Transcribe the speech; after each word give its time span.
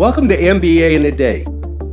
Welcome 0.00 0.30
to 0.30 0.36
MBA 0.38 0.96
in 0.96 1.04
a 1.04 1.10
Day, 1.10 1.44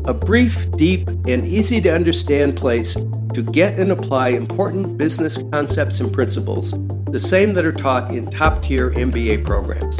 a 0.06 0.14
brief, 0.14 0.72
deep, 0.78 1.10
and 1.10 1.46
easy 1.46 1.82
to 1.82 1.94
understand 1.94 2.56
place 2.56 2.94
to 3.34 3.44
get 3.44 3.78
and 3.78 3.92
apply 3.92 4.30
important 4.30 4.98
business 4.98 5.38
concepts 5.52 6.00
and 6.00 6.14
principles, 6.14 6.74
the 7.12 7.20
same 7.20 7.54
that 7.56 7.66
are 7.66 7.74
taught 7.74 8.16
in 8.16 8.32
top 8.32 8.64
tier 8.64 8.92
MBA 8.92 9.44
programs. 9.44 10.00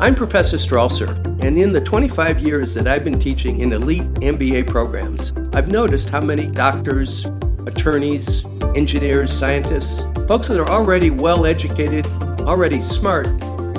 I'm 0.00 0.14
Professor 0.14 0.56
Stralser, 0.56 1.22
and 1.44 1.58
in 1.58 1.70
the 1.70 1.82
25 1.82 2.40
years 2.40 2.72
that 2.72 2.88
I've 2.88 3.04
been 3.04 3.18
teaching 3.18 3.60
in 3.60 3.74
elite 3.74 4.10
MBA 4.22 4.66
programs, 4.66 5.34
I've 5.52 5.68
noticed 5.68 6.08
how 6.08 6.22
many 6.22 6.46
doctors, 6.46 7.26
attorneys, 7.66 8.42
engineers, 8.74 9.30
scientists, 9.30 10.04
folks 10.26 10.48
that 10.48 10.58
are 10.58 10.70
already 10.70 11.10
well 11.10 11.44
educated, 11.44 12.06
already 12.40 12.80
smart, 12.80 13.26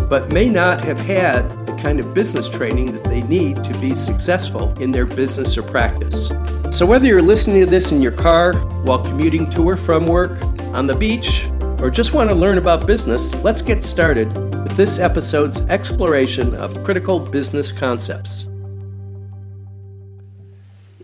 but 0.10 0.34
may 0.34 0.50
not 0.50 0.84
have 0.84 1.00
had 1.00 1.48
the 1.68 1.76
kind 1.76 2.00
of 2.00 2.14
business 2.14 2.50
training 2.50 2.92
that 2.94 3.04
they 3.04 3.22
need 3.22 3.64
to 3.64 3.78
be 3.80 3.96
successful 3.96 4.74
in 4.82 4.92
their 4.92 5.06
business 5.06 5.56
or 5.58 5.64
practice. 5.64 6.32
So, 6.72 6.86
whether 6.86 7.06
you're 7.06 7.22
listening 7.22 7.60
to 7.62 7.66
this 7.66 7.92
in 7.92 8.02
your 8.02 8.12
car, 8.12 8.54
while 8.84 9.04
commuting 9.04 9.50
to 9.52 9.70
or 9.70 9.78
from 9.78 10.08
work, 10.08 10.42
on 10.74 10.88
the 10.88 10.96
beach, 10.96 11.46
or 11.80 11.90
just 11.90 12.14
want 12.14 12.30
to 12.30 12.36
learn 12.36 12.58
about 12.58 12.86
business, 12.86 13.34
let's 13.44 13.62
get 13.62 13.84
started 13.84 14.28
with 14.64 14.76
this 14.76 15.00
episode's 15.00 15.62
exploration 15.68 16.54
of 16.56 16.84
critical 16.84 17.20
business 17.20 17.72
concepts. 17.72 18.48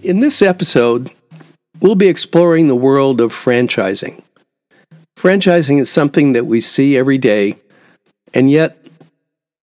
In 0.04 0.20
this 0.20 0.42
episode, 0.42 1.10
we'll 1.80 1.96
be 1.96 2.08
exploring 2.08 2.68
the 2.68 2.76
world 2.76 3.22
of 3.22 3.34
franchising. 3.34 4.22
Franchising 5.18 5.80
is 5.80 5.90
something 5.90 6.34
that 6.34 6.46
we 6.46 6.62
see 6.62 6.96
every 6.98 7.18
day, 7.18 7.58
and 8.34 8.52
yet 8.52 8.85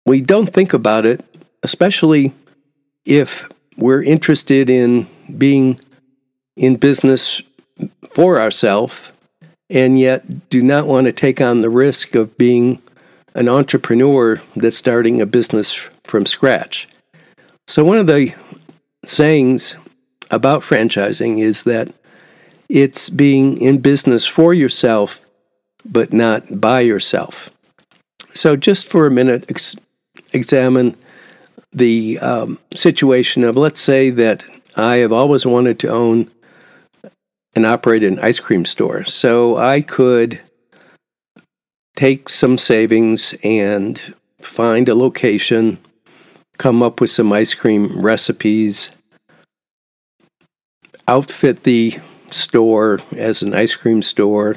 we 0.07 0.21
don't 0.21 0.53
think 0.53 0.73
about 0.73 1.05
it, 1.05 1.23
especially 1.63 2.33
if 3.05 3.49
we're 3.77 4.03
interested 4.03 4.71
in 4.71 5.07
being 5.37 5.79
in 6.57 6.77
business 6.77 7.43
for 8.11 8.41
ourselves 8.41 9.13
and 9.69 9.99
yet 9.99 10.49
do 10.49 10.63
not 10.63 10.87
want 10.87 11.07
to 11.07 11.13
take 11.13 11.41
on 11.41 11.61
the 11.61 11.71
risk 11.71 12.15
of 12.15 12.39
being 12.39 12.81
an 13.35 13.49
entrepreneur 13.49 14.41
that's 14.55 14.77
starting 14.77 15.21
a 15.21 15.27
business 15.27 15.75
from 16.05 16.25
scratch. 16.25 16.89
So, 17.67 17.85
one 17.85 17.99
of 17.99 18.07
the 18.07 18.33
sayings 19.05 19.77
about 20.31 20.63
franchising 20.63 21.41
is 21.41 21.65
that 21.65 21.93
it's 22.69 23.11
being 23.11 23.61
in 23.61 23.79
business 23.79 24.25
for 24.25 24.55
yourself, 24.55 25.21
but 25.85 26.13
not 26.13 26.61
by 26.61 26.81
yourself. 26.81 27.51
So, 28.35 28.57
just 28.57 28.89
for 28.89 29.07
a 29.07 29.11
minute, 29.11 29.45
examine 30.37 30.97
the 31.73 32.19
um, 32.21 32.59
situation 32.75 33.45
of, 33.45 33.57
let's 33.57 33.81
say 33.81 34.11
that 34.11 34.45
I 34.77 34.97
have 34.97 35.13
always 35.13 35.45
wanted 35.45 35.79
to 35.81 35.89
own 35.89 36.31
and 37.55 37.67
operate 37.67 38.05
an 38.05 38.19
ice 38.21 38.39
cream 38.39 38.65
store. 38.65 39.05
So 39.05 39.57
I 39.57 39.81
could 39.81 40.41
take 41.97 42.29
some 42.29 42.59
savings 42.59 43.35
and 43.43 44.15
find 44.41 44.89
a 44.89 44.95
location, 44.95 45.79
come 46.59 46.83
up 46.83 47.01
with 47.01 47.11
some 47.11 47.33
ice 47.33 47.55
cream 47.55 47.99
recipes, 47.99 48.91
outfit 51.09 51.63
the 51.63 51.99
store 52.31 53.01
as 53.17 53.43
an 53.43 53.55
ice 53.55 53.75
cream 53.75 54.03
store, 54.03 54.57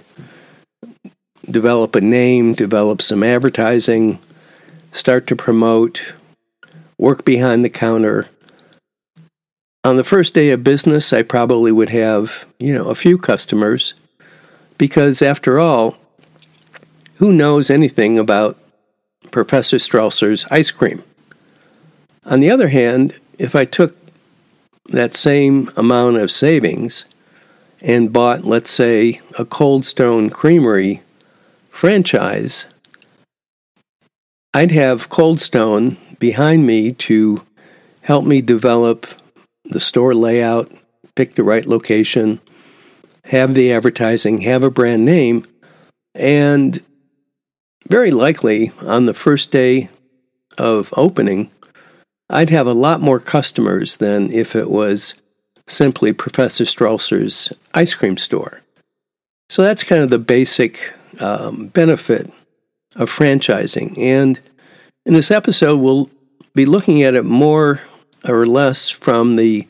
develop 1.49 1.95
a 1.95 2.02
name, 2.02 2.53
develop 2.53 3.02
some 3.02 3.23
advertising, 3.23 4.19
start 4.92 5.28
to 5.28 5.36
promote, 5.36 6.02
work 6.98 7.26
behind 7.26 7.64
the 7.64 7.70
counter. 7.70 8.28
On 9.84 9.98
the 9.98 10.04
first 10.04 10.34
day 10.34 10.50
of 10.52 10.64
business, 10.64 11.14
I 11.14 11.23
probably 11.23 11.72
would 11.72 11.90
have, 11.90 12.45
you 12.59 12.73
know, 12.73 12.90
a 12.90 12.95
few 12.95 13.17
customers 13.17 13.94
because 14.78 15.22
after 15.22 15.60
all, 15.60 15.98
who 17.16 17.32
knows 17.32 17.70
anything 17.70 18.17
about 18.17 18.58
Professor 19.32 19.78
Stralser's 19.78 20.45
ice 20.49 20.72
cream? 20.72 21.04
On 22.26 22.39
the 22.39 22.49
other 22.49 22.70
hand, 22.70 23.17
if 23.38 23.55
I 23.55 23.66
took 23.66 23.95
that 24.86 25.16
same 25.16 25.72
amount 25.76 26.17
of 26.17 26.32
savings 26.32 27.05
and 27.82 28.11
bought, 28.11 28.44
let's 28.44 28.72
say, 28.72 29.22
a 29.38 29.45
Cold 29.45 29.86
Stone 29.86 30.30
Creamery 30.30 31.02
franchise, 31.70 32.66
I'd 34.54 34.71
have 34.71 35.10
Cold 35.10 35.39
Stone 35.39 35.98
behind 36.17 36.65
me 36.65 36.92
to 36.93 37.45
help 38.02 38.26
me 38.26 38.42
develop 38.42 39.05
the 39.64 39.80
store 39.80 40.15
layout, 40.15 40.71
pick 41.15 41.36
the 41.36 41.43
right 41.43 41.65
location, 41.65 42.39
have 43.26 43.54
the 43.54 43.71
advertising, 43.71 44.42
have 44.42 44.64
a 44.64 44.71
brand 44.71 45.05
name, 45.05 45.45
and 46.15 46.82
very 47.87 48.10
likely 48.11 48.71
on 48.82 49.05
the 49.05 49.14
first 49.14 49.52
day 49.52 49.89
of 50.58 50.93
opening, 50.98 51.52
I'd 52.30 52.49
have 52.49 52.67
a 52.67 52.73
lot 52.73 53.02
more 53.02 53.20
customers 53.20 53.98
than 53.98 54.31
if 54.31 54.55
it 54.55 54.70
was 54.70 55.14
simply 55.67 56.11
Professor 56.14 56.64
Stralser's 56.66 57.54
ice 57.73 57.93
cream 57.93 58.17
store. 58.17 58.61
So 59.49 59.61
that's 59.61 59.83
kind 59.83 60.02
of 60.02 60.10
the 60.10 60.20
basic 60.20 60.93
um, 61.20 61.67
benefit 61.67 62.31
of 62.99 63.10
franchising. 63.10 63.98
And 63.98 64.39
in 65.05 65.14
this 65.14 65.32
episode, 65.32 65.77
we'll 65.77 66.10
be 66.54 66.65
looking 66.65 67.02
at 67.02 67.15
it 67.15 67.26
more 67.26 67.82
or 68.27 68.45
less 68.45 68.89
from 68.89 69.37
the 69.37 69.67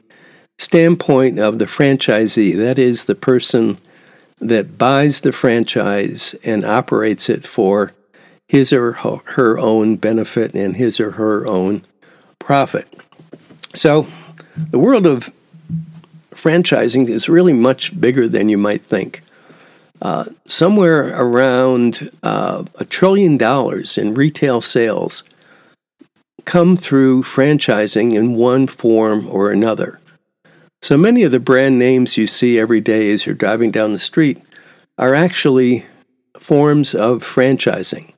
standpoint 0.57 1.39
of 1.39 1.59
the 1.59 1.65
franchisee. 1.65 2.57
That 2.57 2.77
is, 2.77 3.05
the 3.05 3.15
person 3.15 3.77
that 4.39 4.77
buys 4.77 5.21
the 5.21 5.31
franchise 5.31 6.35
and 6.43 6.65
operates 6.65 7.29
it 7.29 7.45
for 7.45 7.93
his 8.47 8.73
or 8.73 8.93
her 8.93 9.59
own 9.59 9.95
benefit 9.95 10.55
and 10.55 10.75
his 10.75 10.99
or 10.99 11.11
her 11.11 11.45
own 11.45 11.83
profit. 12.39 12.87
So, 13.75 14.07
the 14.55 14.79
world 14.79 15.05
of 15.05 15.31
franchising 16.31 17.07
is 17.07 17.29
really 17.29 17.53
much 17.53 17.99
bigger 17.99 18.27
than 18.27 18.49
you 18.49 18.57
might 18.57 18.83
think. 18.83 19.21
Uh, 20.01 20.25
somewhere 20.47 21.13
around 21.21 22.09
uh, 22.23 22.63
a 22.75 22.85
trillion 22.85 23.37
dollars 23.37 23.97
in 23.97 24.13
retail 24.13 24.61
sales 24.61 25.23
come 26.45 26.77
through 26.77 27.21
franchising 27.21 28.13
in 28.13 28.33
one 28.33 28.65
form 28.65 29.27
or 29.27 29.51
another. 29.51 29.99
So 30.81 30.97
many 30.97 31.23
of 31.23 31.31
the 31.31 31.39
brand 31.39 31.77
names 31.77 32.15
you 32.15 32.27
see 32.27 32.57
every 32.57 32.79
day 32.79 33.11
as 33.11 33.25
you're 33.25 33.35
driving 33.35 33.71
down 33.71 33.91
the 33.91 33.99
street 33.99 34.41
are 34.97 35.13
actually 35.13 35.85
forms 36.39 36.95
of 36.95 37.23
franchising. 37.23 38.13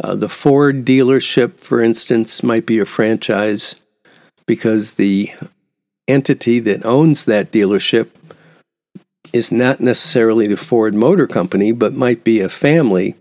Uh, 0.00 0.14
the 0.14 0.28
Ford 0.28 0.84
dealership, 0.84 1.58
for 1.58 1.80
instance, 1.80 2.42
might 2.42 2.66
be 2.66 2.78
a 2.78 2.84
franchise 2.84 3.76
because 4.46 4.94
the 4.94 5.32
entity 6.08 6.58
that 6.60 6.84
owns 6.84 7.24
that 7.26 7.52
dealership 7.52 8.08
is 9.32 9.52
not 9.52 9.80
necessarily 9.80 10.46
the 10.46 10.56
Ford 10.56 10.94
Motor 10.94 11.26
Company, 11.26 11.72
but 11.72 11.92
might 11.94 12.24
be 12.24 12.40
a 12.40 12.48
family. 12.48 13.14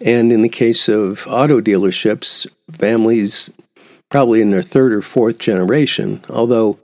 And 0.00 0.32
in 0.32 0.42
the 0.42 0.48
case 0.48 0.88
of 0.88 1.26
auto 1.26 1.60
dealerships, 1.60 2.46
families 2.72 3.50
probably 4.10 4.40
in 4.40 4.50
their 4.50 4.62
third 4.62 4.92
or 4.92 5.02
fourth 5.02 5.38
generation, 5.38 6.22
although 6.28 6.78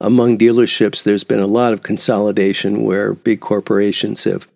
among 0.00 0.38
dealerships 0.38 1.02
there's 1.02 1.24
been 1.24 1.40
a 1.40 1.46
lot 1.46 1.72
of 1.72 1.82
consolidation 1.82 2.84
where 2.84 3.14
big 3.14 3.40
corporations 3.40 4.24
have 4.24 4.48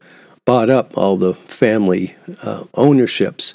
bought 0.44 0.70
up 0.70 0.96
all 0.96 1.16
the 1.16 1.34
family 1.34 2.14
uh, 2.42 2.64
ownerships. 2.74 3.54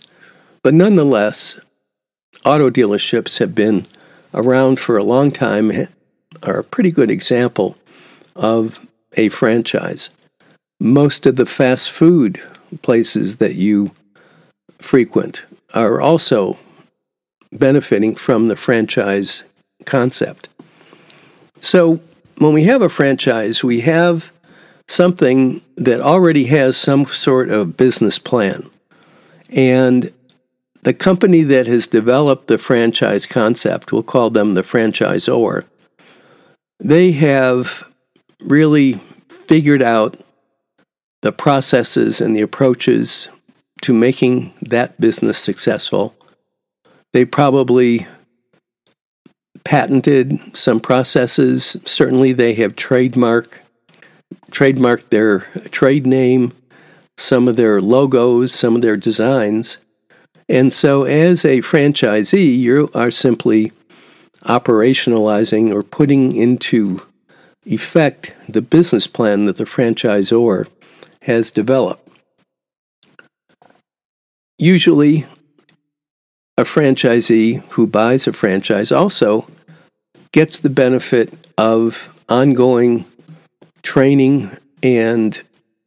But 0.63 0.73
nonetheless, 0.73 1.59
auto 2.45 2.69
dealerships 2.69 3.39
have 3.39 3.53
been 3.53 3.85
around 4.33 4.79
for 4.79 4.97
a 4.97 5.03
long 5.03 5.31
time, 5.31 5.87
are 6.43 6.59
a 6.59 6.63
pretty 6.63 6.91
good 6.91 7.11
example 7.11 7.75
of 8.35 8.86
a 9.15 9.29
franchise. 9.29 10.09
Most 10.79 11.25
of 11.25 11.35
the 11.35 11.45
fast 11.45 11.91
food 11.91 12.41
places 12.81 13.37
that 13.37 13.55
you 13.55 13.91
frequent 14.79 15.41
are 15.73 15.99
also 15.99 16.57
benefiting 17.51 18.15
from 18.15 18.47
the 18.47 18.55
franchise 18.55 19.43
concept. 19.85 20.49
So, 21.59 21.99
when 22.37 22.53
we 22.53 22.65
have 22.65 22.83
a 22.83 22.89
franchise, 22.89 23.63
we 23.63 23.79
have 23.81 24.31
something 24.87 25.61
that 25.75 25.99
already 25.99 26.45
has 26.45 26.77
some 26.77 27.05
sort 27.07 27.49
of 27.49 27.75
business 27.75 28.19
plan. 28.19 28.69
And 29.49 30.11
the 30.83 30.93
company 30.93 31.41
that 31.43 31.67
has 31.67 31.87
developed 31.87 32.47
the 32.47 32.57
franchise 32.57 33.25
concept, 33.25 33.91
we'll 33.91 34.03
call 34.03 34.29
them 34.29 34.53
the 34.53 34.61
franchisor, 34.61 35.65
they 36.79 37.11
have 37.13 37.86
really 38.41 39.01
figured 39.47 39.81
out 39.81 40.19
the 41.21 41.31
processes 41.31 42.21
and 42.21 42.35
the 42.35 42.41
approaches 42.41 43.27
to 43.81 43.93
making 43.93 44.53
that 44.61 44.99
business 44.99 45.39
successful. 45.39 46.15
They 47.13 47.25
probably 47.25 48.07
patented 49.63 50.39
some 50.55 50.79
processes. 50.79 51.77
Certainly, 51.85 52.33
they 52.33 52.53
have 52.55 52.75
trademark 52.75 53.61
trademarked 54.51 55.09
their 55.09 55.39
trade 55.71 56.05
name, 56.05 56.53
some 57.17 57.47
of 57.47 57.55
their 57.55 57.81
logos, 57.81 58.53
some 58.53 58.75
of 58.75 58.81
their 58.81 58.97
designs. 58.97 59.77
And 60.49 60.71
so, 60.71 61.03
as 61.03 61.43
a 61.43 61.61
franchisee, 61.61 62.57
you 62.57 62.87
are 62.93 63.11
simply 63.11 63.71
operationalizing 64.43 65.73
or 65.73 65.83
putting 65.83 66.33
into 66.33 67.05
effect 67.67 68.35
the 68.47 68.61
business 68.61 69.07
plan 69.07 69.45
that 69.45 69.57
the 69.57 69.65
franchisor 69.65 70.67
has 71.23 71.51
developed. 71.51 72.07
Usually, 74.57 75.25
a 76.57 76.63
franchisee 76.63 77.61
who 77.71 77.85
buys 77.85 78.25
a 78.25 78.33
franchise 78.33 78.91
also 78.91 79.47
gets 80.31 80.57
the 80.57 80.69
benefit 80.69 81.31
of 81.57 82.09
ongoing 82.27 83.05
training 83.83 84.57
and 84.81 85.43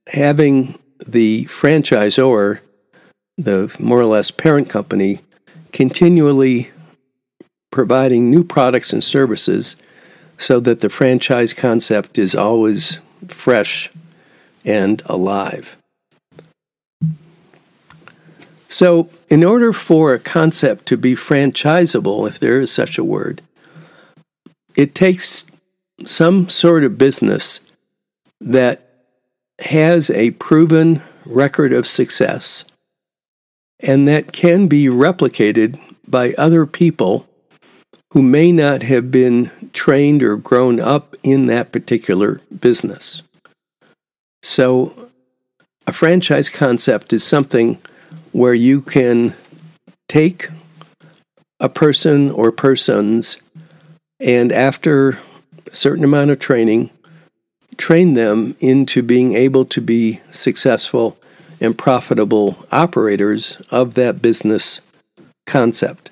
having 0.06 0.78
the 1.04 1.46
franchisor, 1.46 2.60
the 3.36 3.74
more 3.78 3.98
or 3.98 4.06
less 4.06 4.30
parent 4.30 4.68
company, 4.68 5.20
continually 5.72 6.70
providing 7.72 8.30
new 8.30 8.44
products 8.44 8.92
and 8.92 9.02
services 9.02 9.76
so 10.40 10.58
that 10.58 10.80
the 10.80 10.88
franchise 10.88 11.52
concept 11.52 12.18
is 12.18 12.34
always 12.34 12.98
fresh 13.28 13.90
and 14.64 15.02
alive. 15.04 15.76
So, 18.66 19.10
in 19.28 19.44
order 19.44 19.72
for 19.74 20.14
a 20.14 20.18
concept 20.18 20.86
to 20.86 20.96
be 20.96 21.14
franchisable, 21.14 22.26
if 22.26 22.38
there 22.38 22.58
is 22.58 22.72
such 22.72 22.96
a 22.96 23.04
word, 23.04 23.42
it 24.74 24.94
takes 24.94 25.44
some 26.06 26.48
sort 26.48 26.84
of 26.84 26.96
business 26.96 27.60
that 28.40 29.04
has 29.58 30.08
a 30.08 30.30
proven 30.32 31.02
record 31.26 31.74
of 31.74 31.86
success 31.86 32.64
and 33.78 34.08
that 34.08 34.32
can 34.32 34.68
be 34.68 34.86
replicated 34.86 35.78
by 36.08 36.32
other 36.38 36.64
people 36.64 37.26
who 38.12 38.22
may 38.22 38.50
not 38.50 38.82
have 38.82 39.10
been 39.10 39.50
trained 39.72 40.22
or 40.22 40.36
grown 40.36 40.80
up 40.80 41.14
in 41.22 41.46
that 41.46 41.72
particular 41.72 42.40
business. 42.60 43.22
So, 44.42 45.10
a 45.86 45.92
franchise 45.92 46.48
concept 46.48 47.12
is 47.12 47.22
something 47.22 47.78
where 48.32 48.54
you 48.54 48.80
can 48.80 49.34
take 50.08 50.48
a 51.58 51.68
person 51.68 52.30
or 52.30 52.50
persons 52.50 53.36
and 54.18 54.52
after 54.52 55.18
a 55.66 55.74
certain 55.74 56.04
amount 56.04 56.30
of 56.30 56.38
training, 56.38 56.90
train 57.76 58.14
them 58.14 58.56
into 58.60 59.02
being 59.02 59.34
able 59.34 59.64
to 59.64 59.80
be 59.80 60.20
successful 60.30 61.16
and 61.60 61.76
profitable 61.76 62.66
operators 62.70 63.58
of 63.70 63.94
that 63.94 64.20
business 64.20 64.80
concept. 65.46 66.10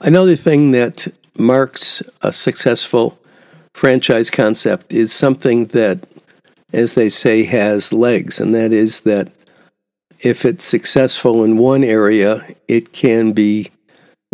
Another 0.00 0.36
thing 0.36 0.72
that 0.72 1.08
marks 1.38 2.02
a 2.22 2.32
successful 2.32 3.18
franchise 3.74 4.30
concept 4.30 4.92
is 4.92 5.12
something 5.12 5.66
that, 5.66 6.06
as 6.72 6.94
they 6.94 7.10
say, 7.10 7.44
has 7.44 7.92
legs, 7.92 8.38
and 8.40 8.54
that 8.54 8.72
is 8.72 9.00
that 9.00 9.32
if 10.20 10.44
it's 10.44 10.64
successful 10.64 11.44
in 11.44 11.56
one 11.58 11.84
area, 11.84 12.46
it 12.68 12.92
can 12.92 13.32
be 13.32 13.70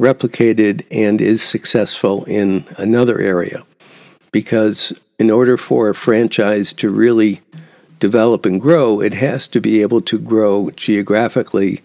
replicated 0.00 0.86
and 0.90 1.20
is 1.20 1.42
successful 1.42 2.24
in 2.24 2.64
another 2.78 3.20
area. 3.20 3.64
Because 4.32 4.92
in 5.18 5.30
order 5.30 5.56
for 5.56 5.88
a 5.88 5.94
franchise 5.94 6.72
to 6.74 6.90
really 6.90 7.40
develop 7.98 8.44
and 8.44 8.60
grow, 8.60 9.00
it 9.00 9.14
has 9.14 9.46
to 9.48 9.60
be 9.60 9.82
able 9.82 10.00
to 10.00 10.18
grow 10.18 10.70
geographically. 10.70 11.82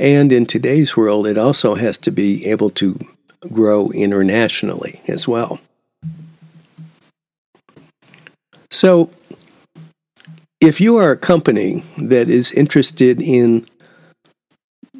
And 0.00 0.32
in 0.32 0.46
today's 0.46 0.96
world, 0.96 1.26
it 1.26 1.36
also 1.36 1.74
has 1.74 1.98
to 1.98 2.10
be 2.10 2.46
able 2.46 2.70
to 2.70 2.98
grow 3.52 3.88
internationally 3.88 5.02
as 5.06 5.28
well. 5.28 5.60
So, 8.70 9.10
if 10.58 10.80
you 10.80 10.96
are 10.96 11.10
a 11.10 11.18
company 11.18 11.84
that 11.98 12.30
is 12.30 12.50
interested 12.52 13.20
in 13.20 13.66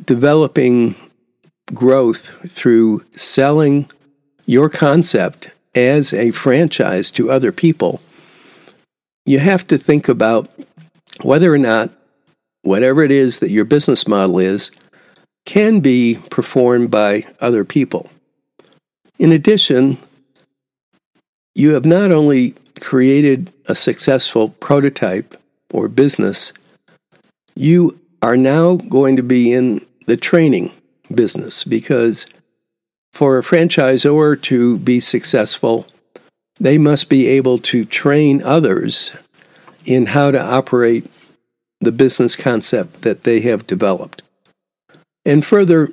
developing 0.04 0.94
growth 1.72 2.28
through 2.50 3.02
selling 3.16 3.90
your 4.44 4.68
concept 4.68 5.48
as 5.74 6.12
a 6.12 6.30
franchise 6.32 7.10
to 7.12 7.30
other 7.30 7.52
people, 7.52 8.02
you 9.24 9.38
have 9.38 9.66
to 9.68 9.78
think 9.78 10.10
about 10.10 10.50
whether 11.22 11.50
or 11.50 11.58
not 11.58 11.90
whatever 12.62 13.02
it 13.02 13.10
is 13.10 13.38
that 13.38 13.50
your 13.50 13.64
business 13.64 14.06
model 14.06 14.38
is 14.38 14.70
can 15.44 15.80
be 15.80 16.18
performed 16.30 16.90
by 16.90 17.26
other 17.40 17.64
people. 17.64 18.10
In 19.18 19.32
addition, 19.32 19.98
you 21.54 21.74
have 21.74 21.84
not 21.84 22.12
only 22.12 22.54
created 22.80 23.52
a 23.66 23.74
successful 23.74 24.48
prototype 24.48 25.36
or 25.72 25.88
business, 25.88 26.52
you 27.54 27.98
are 28.22 28.36
now 28.36 28.76
going 28.76 29.16
to 29.16 29.22
be 29.22 29.52
in 29.52 29.84
the 30.06 30.16
training 30.16 30.72
business 31.14 31.64
because 31.64 32.26
for 33.12 33.38
a 33.38 33.42
franchisor 33.42 34.40
to 34.42 34.78
be 34.78 35.00
successful, 35.00 35.86
they 36.58 36.78
must 36.78 37.08
be 37.08 37.26
able 37.26 37.58
to 37.58 37.84
train 37.84 38.42
others 38.42 39.12
in 39.84 40.06
how 40.06 40.30
to 40.30 40.40
operate 40.40 41.10
the 41.80 41.92
business 41.92 42.36
concept 42.36 43.02
that 43.02 43.24
they 43.24 43.40
have 43.40 43.66
developed. 43.66 44.22
And 45.24 45.44
further, 45.44 45.92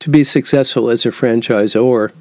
to 0.00 0.10
be 0.10 0.24
successful 0.24 0.90
as 0.90 1.06
a 1.06 1.10
franchisor, 1.10 2.12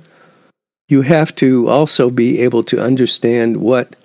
you 0.90 1.02
have 1.02 1.36
to 1.36 1.68
also 1.68 2.10
be 2.10 2.40
able 2.40 2.64
to 2.64 2.82
understand 2.82 3.58
what 3.58 3.96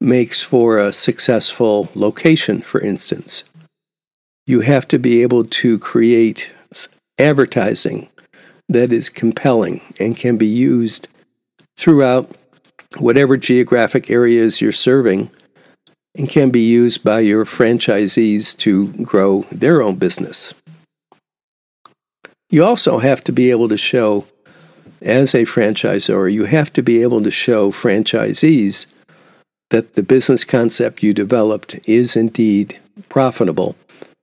makes 0.00 0.42
for 0.42 0.78
a 0.78 0.92
successful 0.92 1.88
location, 1.94 2.60
for 2.60 2.80
instance. 2.80 3.44
You 4.46 4.60
have 4.60 4.86
to 4.88 4.98
be 4.98 5.22
able 5.22 5.44
to 5.44 5.78
create 5.78 6.50
advertising 7.18 8.08
that 8.68 8.92
is 8.92 9.08
compelling 9.08 9.80
and 9.98 10.16
can 10.16 10.36
be 10.36 10.46
used 10.46 11.08
throughout 11.76 12.30
whatever 12.98 13.36
geographic 13.36 14.10
areas 14.10 14.60
you're 14.60 14.72
serving 14.72 15.30
and 16.14 16.28
can 16.28 16.50
be 16.50 16.60
used 16.60 17.04
by 17.04 17.20
your 17.20 17.44
franchisees 17.44 18.56
to 18.58 18.88
grow 19.02 19.46
their 19.52 19.82
own 19.82 19.96
business. 19.96 20.54
You 22.48 22.64
also 22.64 22.98
have 22.98 23.24
to 23.24 23.32
be 23.32 23.50
able 23.50 23.68
to 23.68 23.76
show, 23.76 24.26
as 25.02 25.34
a 25.34 25.44
franchisor, 25.44 26.32
you 26.32 26.44
have 26.44 26.72
to 26.74 26.82
be 26.82 27.02
able 27.02 27.22
to 27.22 27.30
show 27.30 27.72
franchisees 27.72 28.86
that 29.70 29.94
the 29.94 30.02
business 30.02 30.44
concept 30.44 31.02
you 31.02 31.12
developed 31.12 31.76
is 31.88 32.14
indeed 32.14 32.78
profitable 33.08 33.74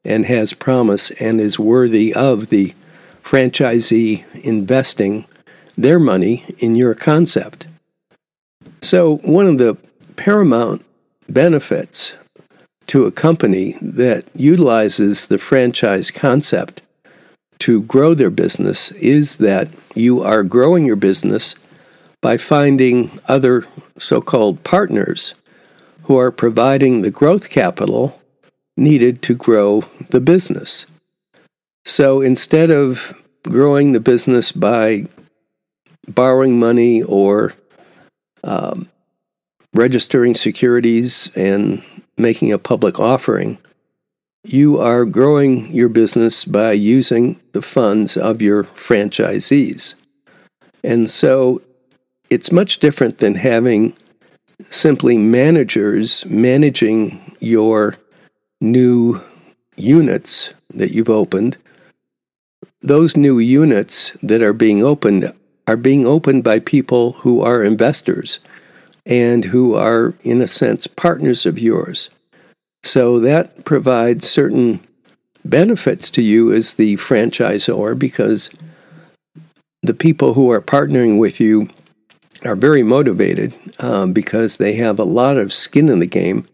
and 0.06 0.26
has 0.26 0.54
promise 0.54 1.12
and 1.12 1.42
is 1.42 1.60
worthy 1.60 2.14
of 2.14 2.48
the 2.48 2.74
franchisee 3.22 4.26
investing 4.42 5.26
their 5.78 6.00
money 6.00 6.46
in 6.60 6.76
your 6.76 6.94
concept. 6.94 7.68
So, 8.82 9.18
one 9.18 9.48
of 9.48 9.58
the 9.58 9.78
paramount 10.16 10.86
benefits 11.28 12.14
to 12.88 13.06
a 13.06 13.12
company 13.12 13.78
that 13.82 14.26
utilizes 14.36 15.28
the 15.28 15.38
franchise 15.38 16.12
concept 16.12 16.83
to 17.64 17.82
grow 17.84 18.14
their 18.14 18.30
business 18.30 18.92
is 18.92 19.38
that 19.38 19.70
you 19.96 20.22
are 20.22 20.44
growing 20.44 20.86
your 20.86 20.98
business 20.98 21.56
by 22.22 22.36
finding 22.36 23.10
other 23.30 23.66
so 23.98 24.20
called 24.20 24.62
partners 24.66 25.34
who 26.04 26.18
are 26.18 26.30
providing 26.30 27.04
the 27.04 27.10
growth 27.10 27.50
capital 27.50 28.20
needed 28.76 29.22
to 29.22 29.34
grow 29.34 29.82
the 30.10 30.20
business. 30.20 30.86
So 31.86 32.20
instead 32.20 32.70
of 32.70 33.14
growing 33.44 33.94
the 33.94 34.02
business 34.02 34.52
by 34.52 35.06
borrowing 36.06 36.60
money 36.60 37.02
or 37.02 37.54
um, 38.44 38.90
registering 39.74 40.36
securities 40.36 41.30
and 41.34 41.82
making 42.18 42.52
a 42.52 42.60
public 42.60 43.00
offering, 43.00 43.58
you 44.44 44.80
are 44.80 45.06
growing 45.06 45.72
your 45.72 45.90
business 45.90 46.46
by 46.46 46.74
using 46.74 47.40
the 47.54 47.62
funds 47.62 48.18
of 48.18 48.42
your 48.42 48.64
franchisees. 48.66 49.96
And 50.84 51.10
so 51.10 51.62
it's 52.30 52.52
much 52.52 52.80
different 52.80 53.20
than 53.20 53.36
having 53.36 53.96
simply 54.70 55.18
managers 55.18 56.26
managing 56.26 57.36
your 57.40 57.96
new 58.60 59.22
units 59.76 60.54
that 60.74 60.92
you've 60.92 61.10
opened, 61.10 61.58
those 62.82 63.16
new 63.16 63.40
units 63.40 64.12
that 64.22 64.42
are 64.42 64.54
being 64.54 64.84
opened 64.84 65.32
are 65.68 65.78
being 65.78 66.06
opened 66.06 66.44
by 66.44 66.60
people 66.60 67.14
who 67.14 67.42
are 67.42 67.64
investors 67.64 68.40
and 69.06 69.46
who 69.46 69.76
are, 69.76 70.14
in 70.24 70.42
a 70.42 70.48
sense, 70.48 70.88
partners 70.88 71.46
of 71.46 71.58
yours. 71.58 72.10
So 72.84 73.20
that 73.20 73.66
provides 73.66 74.30
certain 74.30 74.86
benefits 75.46 76.12
to 76.12 76.22
you 76.22 76.52
as 76.54 76.74
the 76.74 76.98
franchisor 76.98 77.98
because 77.98 78.50
the 79.82 79.94
people 79.94 80.34
who 80.34 80.52
are 80.52 80.62
partnering 80.62 81.18
with 81.18 81.40
you 81.40 81.70
are 82.46 82.56
very 82.56 82.84
motivated 82.84 83.54
um, 83.80 84.14
because 84.14 84.58
they 84.58 84.74
have 84.74 85.00
a 85.00 85.04
lot 85.04 85.38
of 85.38 85.54
skin 85.54 85.90
in 85.90 86.00
the 86.00 86.06
game. 86.06 86.48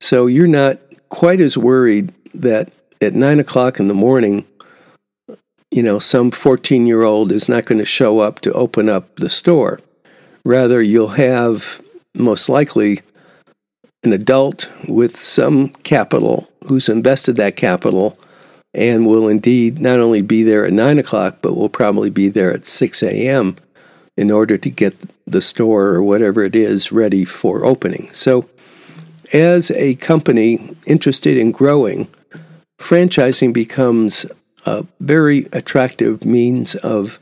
So 0.00 0.26
you're 0.26 0.46
not 0.46 0.78
quite 1.08 1.40
as 1.40 1.56
worried 1.56 2.12
that 2.34 2.72
at 3.00 3.14
nine 3.14 3.40
o'clock 3.40 3.80
in 3.80 3.88
the 3.88 3.94
morning, 3.94 4.44
you 5.70 5.82
know, 5.82 5.98
some 5.98 6.30
14 6.30 6.86
year 6.86 7.02
old 7.02 7.32
is 7.32 7.48
not 7.48 7.66
going 7.66 7.78
to 7.78 7.84
show 7.84 8.20
up 8.20 8.40
to 8.40 8.52
open 8.52 8.88
up 8.88 9.16
the 9.16 9.30
store. 9.30 9.80
Rather, 10.44 10.80
you'll 10.80 11.08
have 11.08 11.80
most 12.14 12.48
likely 12.48 13.00
an 14.02 14.12
adult 14.12 14.70
with 14.86 15.18
some 15.18 15.70
capital 15.82 16.48
who's 16.66 16.88
invested 16.88 17.36
that 17.36 17.56
capital 17.56 18.18
and 18.74 19.06
will 19.06 19.28
indeed 19.28 19.78
not 19.78 19.98
only 19.98 20.22
be 20.22 20.42
there 20.42 20.66
at 20.66 20.72
9 20.72 20.98
o'clock, 20.98 21.38
but 21.40 21.56
will 21.56 21.68
probably 21.68 22.10
be 22.10 22.28
there 22.28 22.52
at 22.52 22.66
6 22.66 23.02
a.m. 23.02 23.56
in 24.16 24.30
order 24.30 24.58
to 24.58 24.70
get 24.70 24.94
the 25.26 25.40
store 25.40 25.86
or 25.88 26.02
whatever 26.02 26.42
it 26.44 26.54
is 26.54 26.92
ready 26.92 27.24
for 27.24 27.64
opening. 27.64 28.10
So, 28.12 28.48
as 29.32 29.70
a 29.72 29.94
company 29.96 30.76
interested 30.86 31.36
in 31.36 31.52
growing, 31.52 32.08
franchising 32.80 33.52
becomes 33.52 34.24
a 34.64 34.86
very 35.00 35.46
attractive 35.52 36.24
means 36.24 36.74
of 36.76 37.18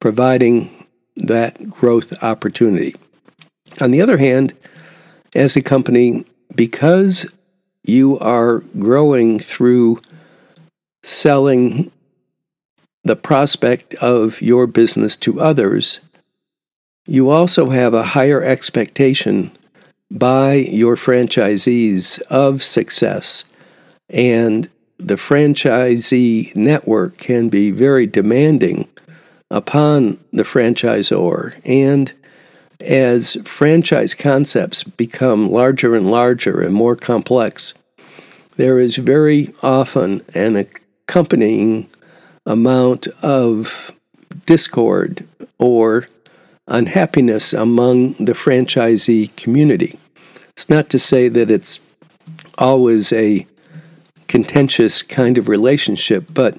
providing 0.00 0.86
that 1.16 1.68
growth 1.68 2.12
opportunity. 2.22 2.94
On 3.80 3.90
the 3.90 4.00
other 4.00 4.18
hand, 4.18 4.54
as 5.34 5.56
a 5.56 5.62
company, 5.62 6.24
because 6.54 7.26
you 7.82 8.18
are 8.18 8.58
growing 8.78 9.38
through 9.38 9.98
selling 11.02 11.90
the 13.04 13.16
prospect 13.16 13.94
of 13.94 14.42
your 14.42 14.66
business 14.66 15.16
to 15.16 15.40
others, 15.40 16.00
you 17.06 17.30
also 17.30 17.70
have 17.70 17.94
a 17.94 18.02
higher 18.02 18.42
expectation 18.42 19.50
by 20.10 20.54
your 20.54 20.96
franchisees 20.96 22.20
of 22.22 22.62
success. 22.62 23.44
And 24.08 24.68
the 24.98 25.14
franchisee 25.14 26.54
network 26.54 27.16
can 27.16 27.48
be 27.48 27.70
very 27.70 28.06
demanding 28.06 28.88
upon 29.50 30.18
the 30.32 30.42
franchisor. 30.42 31.58
And 31.64 32.12
as 32.82 33.36
franchise 33.44 34.14
concepts 34.14 34.82
become 34.82 35.50
larger 35.50 35.94
and 35.94 36.10
larger 36.10 36.60
and 36.60 36.74
more 36.74 36.96
complex, 36.96 37.74
there 38.56 38.78
is 38.78 38.96
very 38.96 39.54
often 39.62 40.22
an 40.34 40.56
accompanying 40.56 41.88
amount 42.46 43.06
of 43.22 43.92
discord 44.46 45.26
or 45.58 46.06
unhappiness 46.66 47.52
among 47.52 48.12
the 48.14 48.32
franchisee 48.32 49.34
community. 49.36 49.98
It's 50.56 50.68
not 50.68 50.90
to 50.90 50.98
say 50.98 51.28
that 51.28 51.50
it's 51.50 51.80
always 52.58 53.12
a 53.12 53.46
contentious 54.28 55.02
kind 55.02 55.38
of 55.38 55.48
relationship, 55.48 56.26
but 56.32 56.56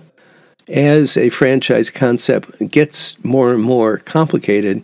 as 0.67 1.17
a 1.17 1.29
franchise 1.29 1.89
concept 1.89 2.69
gets 2.69 3.21
more 3.23 3.53
and 3.53 3.63
more 3.63 3.97
complicated, 3.97 4.83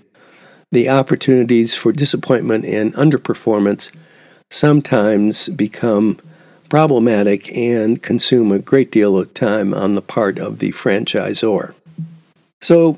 the 0.72 0.90
opportunities 0.90 1.76
for 1.76 1.92
disappointment 1.92 2.66
and 2.66 2.94
underperformance 2.96 3.90
sometimes 4.50 5.50
become 5.50 6.20
problematic 6.70 7.56
and 7.56 8.02
consume 8.04 8.52
a 8.52 8.60
great 8.60 8.92
deal 8.92 9.18
of 9.18 9.34
time 9.34 9.74
on 9.74 9.94
the 9.94 10.02
part 10.02 10.38
of 10.38 10.60
the 10.60 10.72
franchisor. 10.74 11.74
So, 12.62 12.98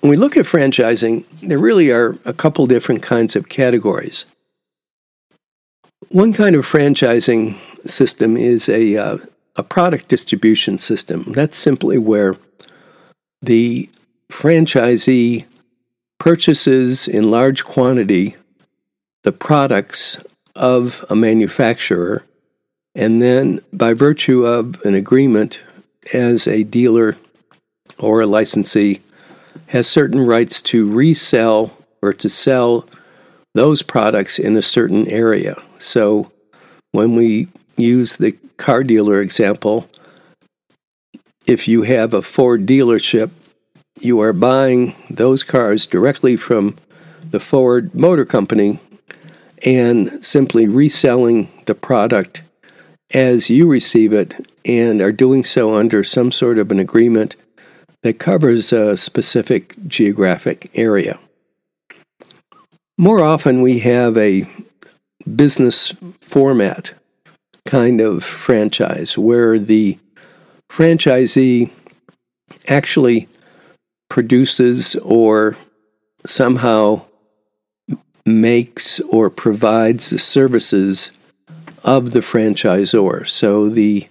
when 0.00 0.10
we 0.10 0.16
look 0.16 0.36
at 0.36 0.44
franchising, 0.44 1.24
there 1.40 1.58
really 1.58 1.90
are 1.90 2.18
a 2.24 2.34
couple 2.34 2.66
different 2.66 3.02
kinds 3.02 3.36
of 3.36 3.48
categories. 3.48 4.26
One 6.10 6.34
kind 6.34 6.54
of 6.54 6.66
franchising 6.66 7.58
system 7.88 8.36
is 8.36 8.68
a, 8.68 8.96
uh, 8.96 9.18
a 9.56 9.62
product 9.62 10.08
distribution 10.08 10.78
system. 10.78 11.32
That's 11.32 11.56
simply 11.56 11.96
where 11.96 12.36
the 13.40 13.88
franchisee 14.30 15.46
purchases 16.24 17.06
in 17.06 17.30
large 17.30 17.64
quantity 17.64 18.34
the 19.24 19.30
products 19.30 20.16
of 20.54 21.04
a 21.10 21.14
manufacturer, 21.14 22.24
and 22.94 23.20
then 23.20 23.60
by 23.74 23.92
virtue 23.92 24.46
of 24.46 24.80
an 24.86 24.94
agreement 24.94 25.60
as 26.14 26.48
a 26.48 26.62
dealer 26.62 27.14
or 27.98 28.22
a 28.22 28.26
licensee, 28.26 29.02
has 29.66 29.86
certain 29.86 30.24
rights 30.24 30.62
to 30.62 30.90
resell 30.90 31.76
or 32.00 32.14
to 32.14 32.30
sell 32.30 32.86
those 33.52 33.82
products 33.82 34.38
in 34.38 34.56
a 34.56 34.62
certain 34.62 35.06
area. 35.08 35.62
So 35.78 36.32
when 36.92 37.16
we 37.16 37.48
use 37.76 38.16
the 38.16 38.32
car 38.56 38.82
dealer 38.82 39.20
example, 39.20 39.90
if 41.44 41.68
you 41.68 41.82
have 41.82 42.14
a 42.14 42.22
Ford 42.22 42.64
dealership, 42.64 43.28
you 44.00 44.20
are 44.20 44.32
buying 44.32 44.94
those 45.08 45.42
cars 45.42 45.86
directly 45.86 46.36
from 46.36 46.76
the 47.30 47.40
Ford 47.40 47.94
Motor 47.94 48.24
Company 48.24 48.80
and 49.64 50.24
simply 50.24 50.66
reselling 50.66 51.50
the 51.66 51.74
product 51.74 52.42
as 53.12 53.48
you 53.48 53.66
receive 53.66 54.12
it 54.12 54.34
and 54.64 55.00
are 55.00 55.12
doing 55.12 55.44
so 55.44 55.74
under 55.74 56.02
some 56.02 56.32
sort 56.32 56.58
of 56.58 56.70
an 56.70 56.78
agreement 56.78 57.36
that 58.02 58.18
covers 58.18 58.72
a 58.72 58.96
specific 58.96 59.76
geographic 59.86 60.70
area. 60.74 61.18
More 62.98 63.20
often, 63.20 63.62
we 63.62 63.80
have 63.80 64.16
a 64.16 64.48
business 65.34 65.94
format 66.20 66.92
kind 67.64 68.00
of 68.00 68.22
franchise 68.22 69.16
where 69.16 69.58
the 69.58 69.98
franchisee 70.70 71.70
actually 72.68 73.28
produces 74.14 74.94
or 75.02 75.56
somehow 76.24 77.02
makes 78.24 79.00
or 79.00 79.28
provides 79.28 80.10
the 80.10 80.18
services 80.20 81.10
of 81.82 82.12
the 82.12 82.20
franchisor. 82.20 83.26
So 83.26 83.68
the 83.68 84.06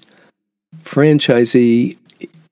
franchisee 0.84 1.98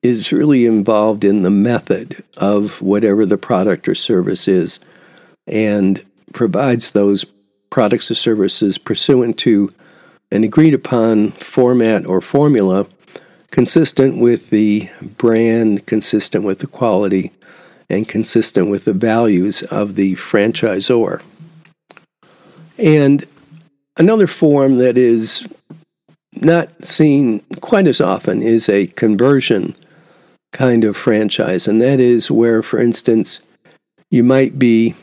is 0.02 0.32
really 0.32 0.64
involved 0.64 1.24
in 1.24 1.42
the 1.42 1.50
method 1.50 2.24
of 2.38 2.80
whatever 2.80 3.26
the 3.26 3.36
product 3.36 3.86
or 3.86 3.94
service 3.94 4.48
is 4.48 4.80
and 5.46 6.02
provides 6.32 6.92
those 6.92 7.26
products 7.68 8.10
or 8.10 8.14
services 8.14 8.78
pursuant 8.78 9.36
to 9.40 9.70
an 10.30 10.42
agreed 10.42 10.72
upon 10.72 11.32
format 11.32 12.06
or 12.06 12.22
formula 12.22 12.86
consistent 13.50 14.16
with 14.16 14.48
the 14.48 14.88
brand, 15.18 15.84
consistent 15.86 16.42
with 16.42 16.60
the 16.60 16.66
quality, 16.66 17.30
and 17.92 18.08
consistent 18.08 18.68
with 18.68 18.84
the 18.84 18.92
values 18.92 19.62
of 19.64 19.94
the 19.94 20.14
franchisor. 20.16 21.20
And 22.78 23.24
another 23.96 24.26
form 24.26 24.78
that 24.78 24.96
is 24.96 25.46
not 26.34 26.84
seen 26.84 27.40
quite 27.60 27.86
as 27.86 28.00
often 28.00 28.40
is 28.42 28.68
a 28.68 28.86
conversion 28.88 29.76
kind 30.52 30.84
of 30.84 30.96
franchise, 30.96 31.68
and 31.68 31.80
that 31.80 32.00
is 32.00 32.30
where, 32.30 32.62
for 32.62 32.80
instance, 32.80 33.40
you 34.10 34.22
might 34.22 34.58
be 34.58 34.94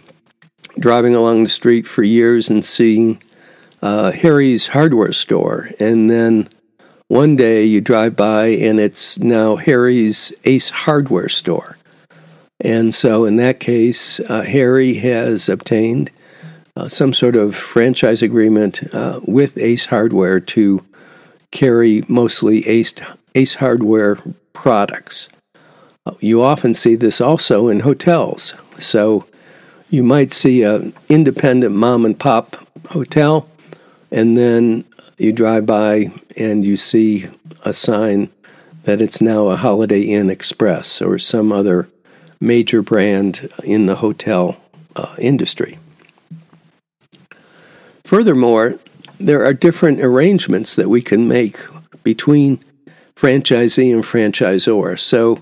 driving 0.79 1.15
along 1.15 1.43
the 1.43 1.49
street 1.49 1.87
for 1.87 2.03
years 2.03 2.49
and 2.49 2.65
seeing 2.65 3.21
uh, 3.81 4.11
Harry's 4.11 4.67
hardware 4.67 5.13
store, 5.13 5.69
and 5.79 6.09
then 6.09 6.47
one 7.07 7.35
day 7.35 7.63
you 7.63 7.81
drive 7.81 8.15
by 8.15 8.47
and 8.47 8.79
it's 8.79 9.17
now 9.17 9.55
Harry's 9.55 10.31
Ace 10.45 10.69
Hardware 10.69 11.29
store. 11.29 11.78
And 12.61 12.93
so, 12.93 13.25
in 13.25 13.37
that 13.37 13.59
case, 13.59 14.19
uh, 14.21 14.41
Harry 14.41 14.95
has 14.95 15.47
obtained 15.47 16.11
uh, 16.75 16.89
some 16.89 17.13
sort 17.13 17.35
of 17.35 17.55
franchise 17.55 18.21
agreement 18.21 18.83
uh, 18.93 19.21
with 19.25 19.57
Ace 19.57 19.85
Hardware 19.85 20.39
to 20.39 20.85
carry 21.51 22.03
mostly 22.07 22.67
Ace, 22.67 22.93
Ace 23.35 23.55
Hardware 23.55 24.17
products. 24.53 25.29
Uh, 26.05 26.11
you 26.19 26.43
often 26.43 26.73
see 26.73 26.95
this 26.95 27.21
also 27.21 27.69
in 27.69 27.81
hotels. 27.81 28.53
So, 28.77 29.25
you 29.89 30.03
might 30.03 30.31
see 30.31 30.63
an 30.63 30.93
independent 31.07 31.75
mom 31.75 32.05
and 32.05 32.19
pop 32.19 32.55
hotel 32.89 33.49
and 34.11 34.37
then 34.37 34.85
you 35.17 35.31
drive 35.31 35.65
by 35.65 36.11
and 36.37 36.63
you 36.63 36.77
see 36.77 37.27
a 37.63 37.73
sign 37.73 38.29
that 38.83 39.01
it's 39.01 39.21
now 39.21 39.47
a 39.47 39.55
Holiday 39.55 40.01
Inn 40.01 40.29
Express 40.29 41.01
or 41.01 41.19
some 41.19 41.51
other 41.51 41.89
major 42.39 42.81
brand 42.81 43.49
in 43.63 43.85
the 43.85 43.95
hotel 43.95 44.57
uh, 44.95 45.15
industry. 45.19 45.77
Furthermore, 48.03 48.79
there 49.19 49.45
are 49.45 49.53
different 49.53 49.99
arrangements 50.01 50.75
that 50.75 50.89
we 50.89 51.01
can 51.01 51.27
make 51.27 51.59
between 52.03 52.59
franchisee 53.15 53.93
and 53.93 54.03
franchisor. 54.03 54.97
So, 54.99 55.41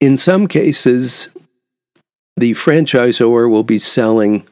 in 0.00 0.16
some 0.16 0.46
cases, 0.46 1.28
the 2.36 2.54
franchisor 2.54 3.50
will 3.50 3.64
be 3.64 3.78
selling, 3.78 4.46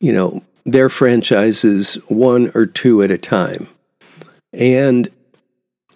you 0.00 0.12
know, 0.12 0.42
their 0.64 0.88
franchises 0.88 1.94
one 2.08 2.50
or 2.54 2.66
two 2.66 3.02
at 3.02 3.10
a 3.10 3.18
time. 3.18 3.68
And 4.52 5.08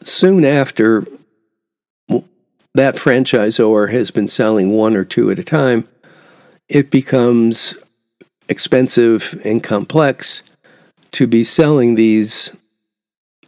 soon 0.03 0.45
after 0.45 1.07
that 2.75 2.97
franchisor 2.97 3.91
has 3.91 4.11
been 4.11 4.29
selling 4.29 4.73
one 4.73 4.97
or 4.97 5.05
two 5.05 5.31
at 5.31 5.39
a 5.39 5.45
time, 5.45 5.89
it 6.69 6.91
becomes 6.91 7.75
expensive 8.49 9.41
and 9.45 9.63
complex 9.63 10.43
to 11.13 11.27
be 11.27 11.43
selling 11.45 11.95
these 11.95 12.51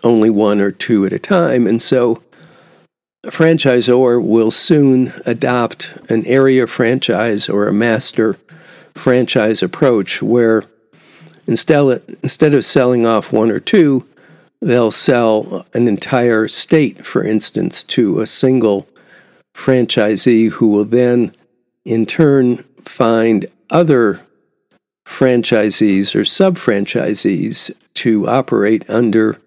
only 0.02 0.30
one 0.30 0.60
or 0.60 0.72
two 0.72 1.06
at 1.06 1.12
a 1.12 1.18
time. 1.18 1.66
And 1.66 1.80
so 1.80 2.22
a 3.24 3.30
franchisor 3.30 4.22
will 4.22 4.50
soon 4.50 5.12
adopt 5.24 5.90
an 6.10 6.26
area 6.26 6.66
franchise 6.66 7.48
or 7.48 7.68
a 7.68 7.72
master 7.72 8.36
franchise 8.94 9.62
approach 9.62 10.20
where 10.20 10.64
instead, 11.46 12.02
instead 12.22 12.54
of 12.54 12.64
selling 12.64 13.06
off 13.06 13.32
one 13.32 13.50
or 13.50 13.60
two, 13.60 14.04
they'll 14.60 14.90
sell 14.90 15.66
an 15.72 15.86
entire 15.88 16.48
state, 16.48 17.04
for 17.06 17.24
instance, 17.24 17.84
to 17.84 18.20
a 18.20 18.26
single 18.26 18.88
franchisee 19.54 20.50
who 20.50 20.68
will 20.68 20.84
then, 20.84 21.34
in 21.84 22.06
turn, 22.06 22.64
find 22.84 23.46
other 23.70 24.20
franchisees 25.06 26.14
or 26.14 26.24
sub 26.24 26.56
franchisees 26.56 27.74
to 27.94 28.28
operate 28.28 28.88
under 28.88 29.38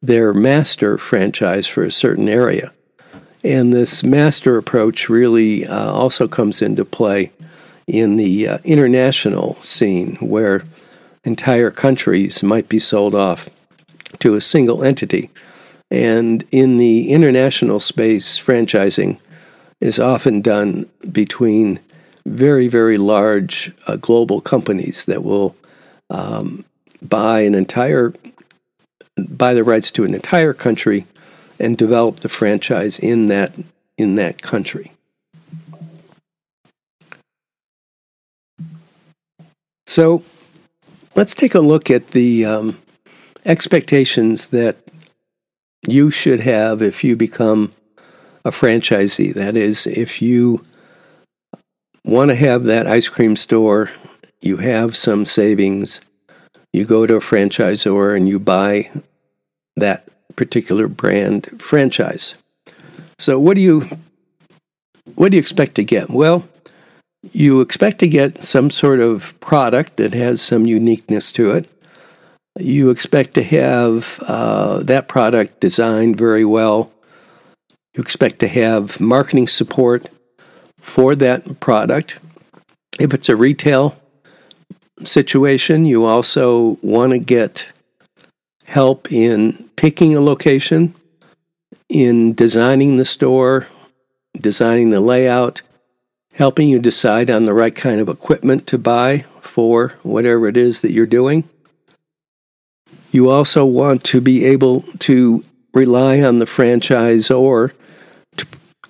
their 0.00 0.32
master 0.32 0.96
franchise 0.96 1.66
for 1.66 1.82
a 1.82 1.92
certain 1.92 2.28
area. 2.28 2.72
And 3.42 3.72
this 3.72 4.02
master 4.02 4.56
approach 4.56 5.08
really 5.08 5.66
uh, 5.66 5.90
also 5.90 6.28
comes 6.28 6.60
into 6.62 6.84
play 6.84 7.32
in 7.86 8.16
the 8.16 8.46
uh, 8.46 8.58
international 8.64 9.56
scene 9.62 10.16
where 10.16 10.64
entire 11.24 11.70
countries 11.70 12.42
might 12.42 12.68
be 12.68 12.78
sold 12.78 13.14
off 13.14 13.48
to 14.20 14.34
a 14.34 14.40
single 14.40 14.84
entity. 14.84 15.30
And 15.90 16.46
in 16.50 16.76
the 16.76 17.10
international 17.10 17.80
space, 17.80 18.38
franchising 18.38 19.18
is 19.80 19.98
often 19.98 20.40
done 20.40 20.88
between 21.10 21.80
very, 22.26 22.68
very 22.68 22.98
large 22.98 23.72
uh, 23.86 23.96
global 23.96 24.40
companies 24.40 25.04
that 25.04 25.24
will 25.24 25.56
um, 26.10 26.64
buy 27.00 27.40
an 27.40 27.54
entire 27.54 28.12
buy 29.16 29.52
the 29.52 29.64
rights 29.64 29.90
to 29.90 30.04
an 30.04 30.14
entire 30.14 30.52
country 30.52 31.06
and 31.58 31.76
develop 31.76 32.20
the 32.20 32.28
franchise 32.28 32.98
in 32.98 33.26
that 33.28 33.52
in 33.96 34.14
that 34.14 34.42
country. 34.42 34.92
So 39.86 40.22
let's 41.14 41.34
take 41.34 41.54
a 41.54 41.60
look 41.60 41.90
at 41.90 42.08
the 42.08 42.44
um, 42.44 42.78
expectations 43.44 44.48
that 44.48 44.76
you 45.86 46.10
should 46.10 46.40
have 46.40 46.82
if 46.82 47.02
you 47.02 47.16
become 47.16 47.72
a 48.48 48.50
franchisee. 48.50 49.32
That 49.34 49.56
is, 49.56 49.86
if 49.86 50.20
you 50.20 50.64
want 52.04 52.30
to 52.30 52.34
have 52.34 52.64
that 52.64 52.86
ice 52.86 53.08
cream 53.08 53.36
store, 53.36 53.90
you 54.40 54.56
have 54.58 54.96
some 54.96 55.24
savings, 55.24 56.00
you 56.72 56.84
go 56.84 57.06
to 57.06 57.16
a 57.16 57.20
franchisor 57.20 58.16
and 58.16 58.28
you 58.28 58.38
buy 58.38 58.90
that 59.76 60.08
particular 60.36 60.88
brand 60.88 61.60
franchise. 61.60 62.34
So 63.18 63.38
what 63.38 63.54
do 63.54 63.60
you 63.60 63.88
what 65.14 65.30
do 65.30 65.36
you 65.36 65.40
expect 65.40 65.74
to 65.76 65.84
get? 65.84 66.10
Well, 66.10 66.46
you 67.32 67.60
expect 67.60 67.98
to 68.00 68.08
get 68.08 68.44
some 68.44 68.70
sort 68.70 69.00
of 69.00 69.38
product 69.40 69.96
that 69.96 70.14
has 70.14 70.40
some 70.40 70.66
uniqueness 70.66 71.32
to 71.32 71.50
it. 71.52 71.68
You 72.58 72.90
expect 72.90 73.34
to 73.34 73.42
have 73.42 74.20
uh, 74.22 74.78
that 74.84 75.08
product 75.08 75.60
designed 75.60 76.16
very 76.16 76.44
well. 76.44 76.92
You 77.98 78.02
expect 78.02 78.38
to 78.38 78.46
have 78.46 79.00
marketing 79.00 79.48
support 79.48 80.06
for 80.78 81.16
that 81.16 81.58
product. 81.58 82.16
If 83.00 83.12
it's 83.12 83.28
a 83.28 83.34
retail 83.34 83.96
situation, 85.02 85.84
you 85.84 86.04
also 86.04 86.78
want 86.80 87.10
to 87.10 87.18
get 87.18 87.66
help 88.66 89.10
in 89.10 89.68
picking 89.74 90.14
a 90.14 90.20
location, 90.20 90.94
in 91.88 92.34
designing 92.34 92.98
the 92.98 93.04
store, 93.04 93.66
designing 94.40 94.90
the 94.90 95.00
layout, 95.00 95.62
helping 96.34 96.68
you 96.68 96.78
decide 96.78 97.28
on 97.28 97.46
the 97.46 97.54
right 97.54 97.74
kind 97.74 98.00
of 98.00 98.08
equipment 98.08 98.68
to 98.68 98.78
buy 98.78 99.24
for 99.40 99.94
whatever 100.04 100.46
it 100.46 100.56
is 100.56 100.82
that 100.82 100.92
you're 100.92 101.04
doing. 101.04 101.48
You 103.10 103.28
also 103.28 103.64
want 103.64 104.04
to 104.04 104.20
be 104.20 104.44
able 104.44 104.82
to 105.00 105.42
rely 105.74 106.22
on 106.22 106.38
the 106.38 106.44
franchisor 106.44 107.72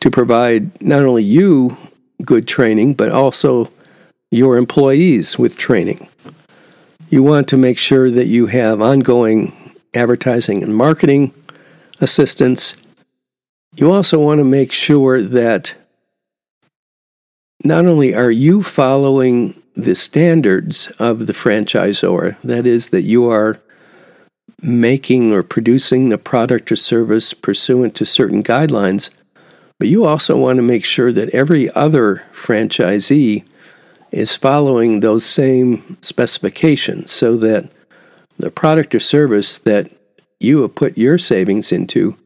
to, 0.00 0.11
provide 0.11 0.80
not 0.82 1.02
only 1.02 1.24
you 1.24 1.76
good 2.24 2.48
training, 2.48 2.94
but 2.94 3.11
also 3.11 3.70
your 4.30 4.56
employees 4.56 5.38
with 5.38 5.56
training. 5.56 6.08
You 7.11 7.22
want 7.22 7.48
to 7.48 7.56
make 7.56 7.78
sure 7.78 8.11
that 8.11 8.26
you 8.26 8.46
have 8.46 8.82
ongoing 8.82 9.74
advertising 9.94 10.62
and 10.62 10.74
marketing 10.74 11.32
assistance. 12.00 12.76
You 13.76 13.90
also 13.90 14.18
want 14.18 14.38
to 14.38 14.44
make 14.44 14.72
sure 14.72 15.22
that 15.22 15.74
not 17.64 17.87
only 17.87 18.14
are 18.14 18.30
you 18.30 18.62
following 18.62 19.61
the 19.74 19.94
standards 19.94 20.88
of 20.98 21.26
the 21.26 21.32
franchisor, 21.32 22.37
that 22.42 22.66
is, 22.66 22.88
that 22.88 23.02
you 23.02 23.30
are 23.30 23.61
making 24.61 25.32
or 25.32 25.42
producing 25.42 26.08
the 26.08 26.18
product 26.18 26.70
or 26.72 26.76
service 26.76 27.32
pursuant 27.32 27.94
to 27.94 28.04
certain 28.04 28.42
guidelines, 28.42 29.11
but 29.78 29.88
you 29.88 30.04
also 30.04 30.36
want 30.36 30.56
to 30.56 30.62
make 30.62 30.84
sure 30.84 31.12
that 31.12 31.30
every 31.30 31.70
other 31.72 32.24
franchisee 32.34 33.44
is 34.10 34.34
following 34.34 35.00
those 35.00 35.24
same 35.24 35.98
specifications 36.02 37.12
so 37.12 37.36
that 37.36 37.70
the 38.38 38.50
product 38.50 38.94
or 38.94 39.00
service 39.00 39.58
that 39.58 39.90
you 40.40 40.62
have 40.62 40.74
put 40.74 40.96
your 40.96 41.18
savings 41.18 41.72
into, 41.72 42.16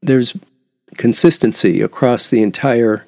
there's 0.00 0.36
consistency 0.96 1.80
across 1.80 2.28
the 2.28 2.42
entire 2.42 3.06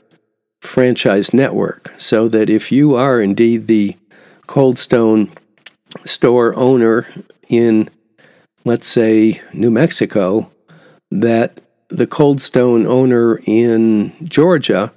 franchise 0.61 1.33
network. 1.33 1.93
So 1.99 2.29
that 2.29 2.51
if 2.51 2.73
you 2.73 2.95
are 2.95 3.21
indeed 3.21 3.67
the 3.67 3.97
Cold 4.47 4.79
Stone 4.79 5.33
store 6.05 6.55
owner 6.57 7.07
in, 7.49 7.89
let's 8.65 8.89
say, 8.89 9.41
New 9.53 9.71
Mexico, 9.71 10.51
that 11.11 11.61
the 11.89 12.07
Cold 12.07 12.43
Stone 12.43 12.87
owner 12.87 13.41
in 13.47 14.13
Georgia 14.25 14.93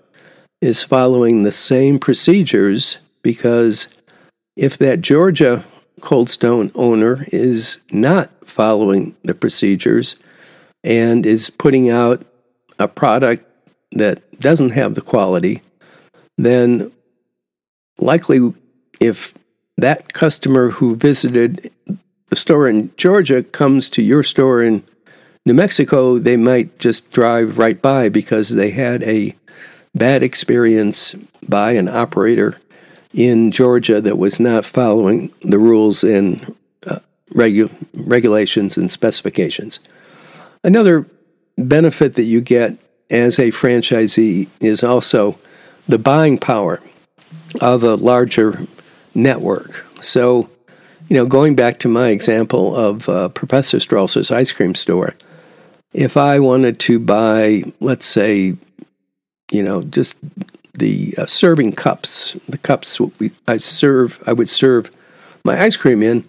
is 0.62 0.84
following 0.84 1.44
the 1.44 1.52
same 1.52 2.00
procedures 2.00 2.98
because 3.22 3.88
if 4.56 4.78
that 4.78 5.02
Georgia 5.02 5.64
Cold 6.02 6.30
Stone 6.30 6.72
owner 6.76 7.26
is 7.32 7.78
not 7.92 8.32
following 8.46 9.16
the 9.24 9.34
procedures 9.34 10.16
and 10.84 11.26
is 11.26 11.50
putting 11.50 11.90
out 11.90 12.26
a 12.80 12.88
product 12.88 13.46
that 13.92 14.40
doesn't 14.40 14.72
have 14.72 14.96
the 14.96 15.02
quality, 15.02 15.62
then 16.38 16.92
likely 18.00 18.54
if 19.00 19.34
that 19.78 20.14
customer 20.14 20.70
who 20.70 20.96
visited 20.96 21.72
the 22.30 22.36
store 22.36 22.68
in 22.68 22.92
Georgia 22.96 23.44
comes 23.44 23.90
to 23.90 24.02
your 24.02 24.24
store 24.24 24.62
in 24.62 24.84
New 25.46 25.54
Mexico, 25.54 26.20
they 26.20 26.38
might 26.38 26.78
just 26.80 27.10
drive 27.12 27.58
right 27.58 27.82
by 27.82 28.10
because 28.10 28.50
they 28.50 28.72
had 28.72 29.04
a 29.04 29.36
bad 29.96 30.22
experience 30.22 31.16
by 31.48 31.72
an 31.72 31.88
operator 31.88 32.60
in 33.14 33.52
Georgia 33.52 34.00
that 34.02 34.18
was 34.18 34.40
not 34.40 34.66
following 34.66 35.34
the 35.42 35.58
rules 35.58 36.04
and 36.04 36.56
uh, 36.86 37.00
regu- 37.34 37.74
regulations 37.94 38.78
and 38.78 38.92
specifications. 38.92 39.80
Another 40.64 41.06
benefit 41.58 42.16
that 42.16 42.24
you 42.24 42.42
get 42.42 42.78
as 43.10 43.40
a 43.40 43.50
franchisee 43.50 44.48
is 44.60 44.84
also 44.84 45.40
the 45.88 45.98
buying 45.98 46.38
power 46.38 46.82
of 47.62 47.84
a 47.84 47.96
larger 47.96 48.68
network. 49.16 49.86
So, 50.02 50.50
you 51.08 51.16
know, 51.16 51.26
going 51.26 51.56
back 51.56 51.80
to 51.80 51.88
my 51.88 52.10
example 52.10 52.76
of 52.76 53.10
uh, 53.10 53.30
Professor 53.30 53.78
Stralser's 53.78 54.30
ice 54.30 54.52
cream 54.52 54.76
store, 54.76 55.16
if 55.94 56.18
I 56.18 56.40
wanted 56.40 56.80
to 56.82 57.00
buy, 57.00 57.64
let's 57.80 58.06
say, 58.06 58.56
you 59.52 59.64
know, 59.64 59.84
just 59.84 60.16
the 60.74 61.16
uh, 61.18 61.26
serving 61.26 61.74
cups, 61.74 62.36
the 62.48 62.58
cups 62.58 63.00
we, 63.00 63.32
I 63.48 63.58
serve, 63.58 64.22
I 64.28 64.34
would 64.34 64.50
serve 64.50 64.92
my 65.44 65.62
ice 65.62 65.78
cream 65.78 66.04
in. 66.04 66.28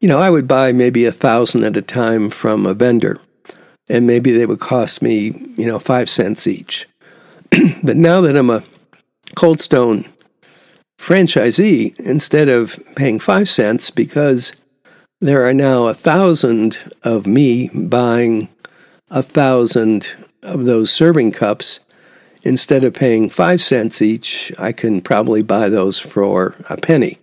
You 0.00 0.08
know, 0.08 0.18
I 0.18 0.30
would 0.30 0.46
buy 0.46 0.72
maybe 0.72 1.04
a 1.06 1.12
thousand 1.12 1.64
at 1.64 1.76
a 1.76 1.82
time 1.82 2.30
from 2.30 2.66
a 2.66 2.74
vendor, 2.74 3.20
and 3.88 4.06
maybe 4.06 4.32
they 4.32 4.46
would 4.46 4.60
cost 4.60 5.00
me, 5.00 5.52
you 5.56 5.66
know, 5.66 5.78
five 5.78 6.10
cents 6.10 6.46
each. 6.46 6.86
but 7.82 7.96
now 7.96 8.20
that 8.20 8.36
I'm 8.36 8.50
a 8.50 8.64
Cold 9.34 9.60
Stone 9.60 10.04
franchisee, 10.98 11.98
instead 12.00 12.48
of 12.48 12.78
paying 12.94 13.18
five 13.18 13.48
cents, 13.48 13.90
because 13.90 14.52
there 15.20 15.46
are 15.46 15.54
now 15.54 15.86
a 15.86 15.94
thousand 15.94 16.92
of 17.02 17.26
me 17.26 17.68
buying 17.68 18.48
a 19.10 19.22
thousand 19.22 20.08
of 20.42 20.64
those 20.64 20.90
serving 20.90 21.32
cups, 21.32 21.80
instead 22.42 22.84
of 22.84 22.94
paying 22.94 23.28
five 23.28 23.60
cents 23.60 24.00
each, 24.00 24.52
I 24.58 24.72
can 24.72 25.00
probably 25.00 25.42
buy 25.42 25.68
those 25.68 25.98
for 25.98 26.54
a 26.68 26.76
penny. 26.76 27.18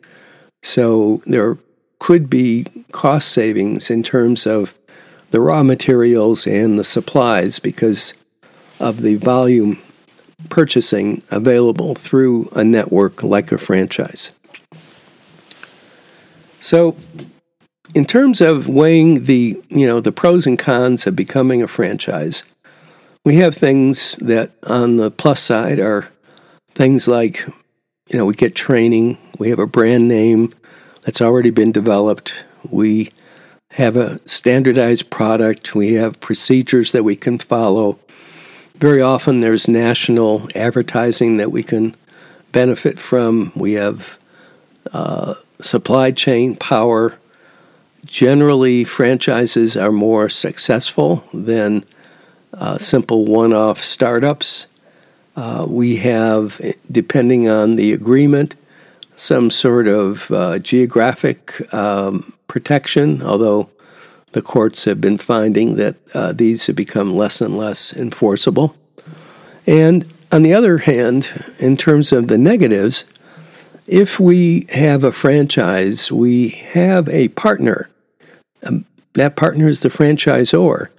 So 0.61 1.21
there 1.25 1.57
could 1.99 2.29
be 2.29 2.65
cost 2.91 3.29
savings 3.29 3.89
in 3.89 4.03
terms 4.03 4.45
of 4.45 4.73
the 5.31 5.39
raw 5.39 5.63
materials 5.63 6.45
and 6.45 6.77
the 6.77 6.83
supplies 6.83 7.59
because 7.59 8.13
of 8.79 9.01
the 9.01 9.15
volume 9.15 9.81
purchasing 10.49 11.23
available 11.31 11.95
through 11.95 12.49
a 12.53 12.63
network 12.63 13.23
like 13.23 13.51
a 13.51 13.57
franchise. 13.57 14.31
So, 16.59 16.95
in 17.93 18.05
terms 18.05 18.41
of 18.41 18.67
weighing 18.67 19.25
the 19.25 19.61
you 19.69 19.85
know 19.85 19.99
the 19.99 20.11
pros 20.11 20.45
and 20.45 20.57
cons 20.57 21.05
of 21.05 21.15
becoming 21.15 21.61
a 21.61 21.67
franchise, 21.67 22.43
we 23.25 23.35
have 23.35 23.55
things 23.55 24.15
that 24.19 24.51
on 24.63 24.97
the 24.97 25.11
plus 25.11 25.41
side 25.41 25.79
are 25.79 26.09
things 26.73 27.07
like 27.07 27.45
you 28.09 28.17
know 28.17 28.25
we 28.25 28.35
get 28.35 28.55
training, 28.55 29.17
we 29.37 29.49
have 29.49 29.59
a 29.59 29.67
brand 29.67 30.07
name 30.07 30.53
that's 31.03 31.21
already 31.21 31.49
been 31.49 31.71
developed, 31.71 32.33
we 32.69 33.11
have 33.71 33.97
a 33.97 34.19
standardized 34.27 35.09
product, 35.09 35.75
we 35.75 35.93
have 35.93 36.19
procedures 36.19 36.91
that 36.91 37.03
we 37.03 37.15
can 37.15 37.39
follow. 37.39 37.99
Very 38.75 39.01
often 39.01 39.39
there's 39.39 39.67
national 39.67 40.47
advertising 40.55 41.37
that 41.37 41.51
we 41.51 41.63
can 41.63 41.95
benefit 42.51 42.99
from. 42.99 43.51
We 43.55 43.73
have 43.73 44.17
uh, 44.91 45.35
supply 45.61 46.11
chain 46.11 46.55
power. 46.55 47.17
Generally, 48.05 48.83
franchises 48.83 49.77
are 49.77 49.91
more 49.91 50.29
successful 50.29 51.23
than 51.33 51.85
uh, 52.53 52.77
simple 52.77 53.25
one 53.25 53.53
off 53.53 53.83
startups. 53.83 54.67
Uh, 55.35 55.65
we 55.67 55.95
have, 55.97 56.61
depending 56.91 57.49
on 57.49 57.75
the 57.75 57.93
agreement, 57.93 58.55
some 59.15 59.49
sort 59.49 59.87
of 59.87 60.29
uh, 60.31 60.59
geographic 60.59 61.73
um, 61.73 62.33
protection, 62.47 63.21
although 63.21 63.69
the 64.33 64.41
courts 64.41 64.83
have 64.83 64.99
been 64.99 65.17
finding 65.17 65.75
that 65.77 65.95
uh, 66.13 66.33
these 66.33 66.67
have 66.67 66.75
become 66.75 67.15
less 67.15 67.39
and 67.39 67.57
less 67.57 67.93
enforceable. 67.93 68.75
And 69.65 70.11
on 70.31 70.41
the 70.41 70.53
other 70.53 70.79
hand, 70.79 71.29
in 71.59 71.77
terms 71.77 72.11
of 72.11 72.27
the 72.27 72.37
negatives, 72.37 73.05
if 73.87 74.19
we 74.19 74.65
have 74.69 75.03
a 75.03 75.11
franchise, 75.11 76.11
we 76.11 76.49
have 76.49 77.07
a 77.09 77.29
partner. 77.29 77.89
Um, 78.63 78.85
that 79.13 79.35
partner 79.35 79.67
is 79.67 79.81
the 79.81 79.89
franchisor 79.89 80.89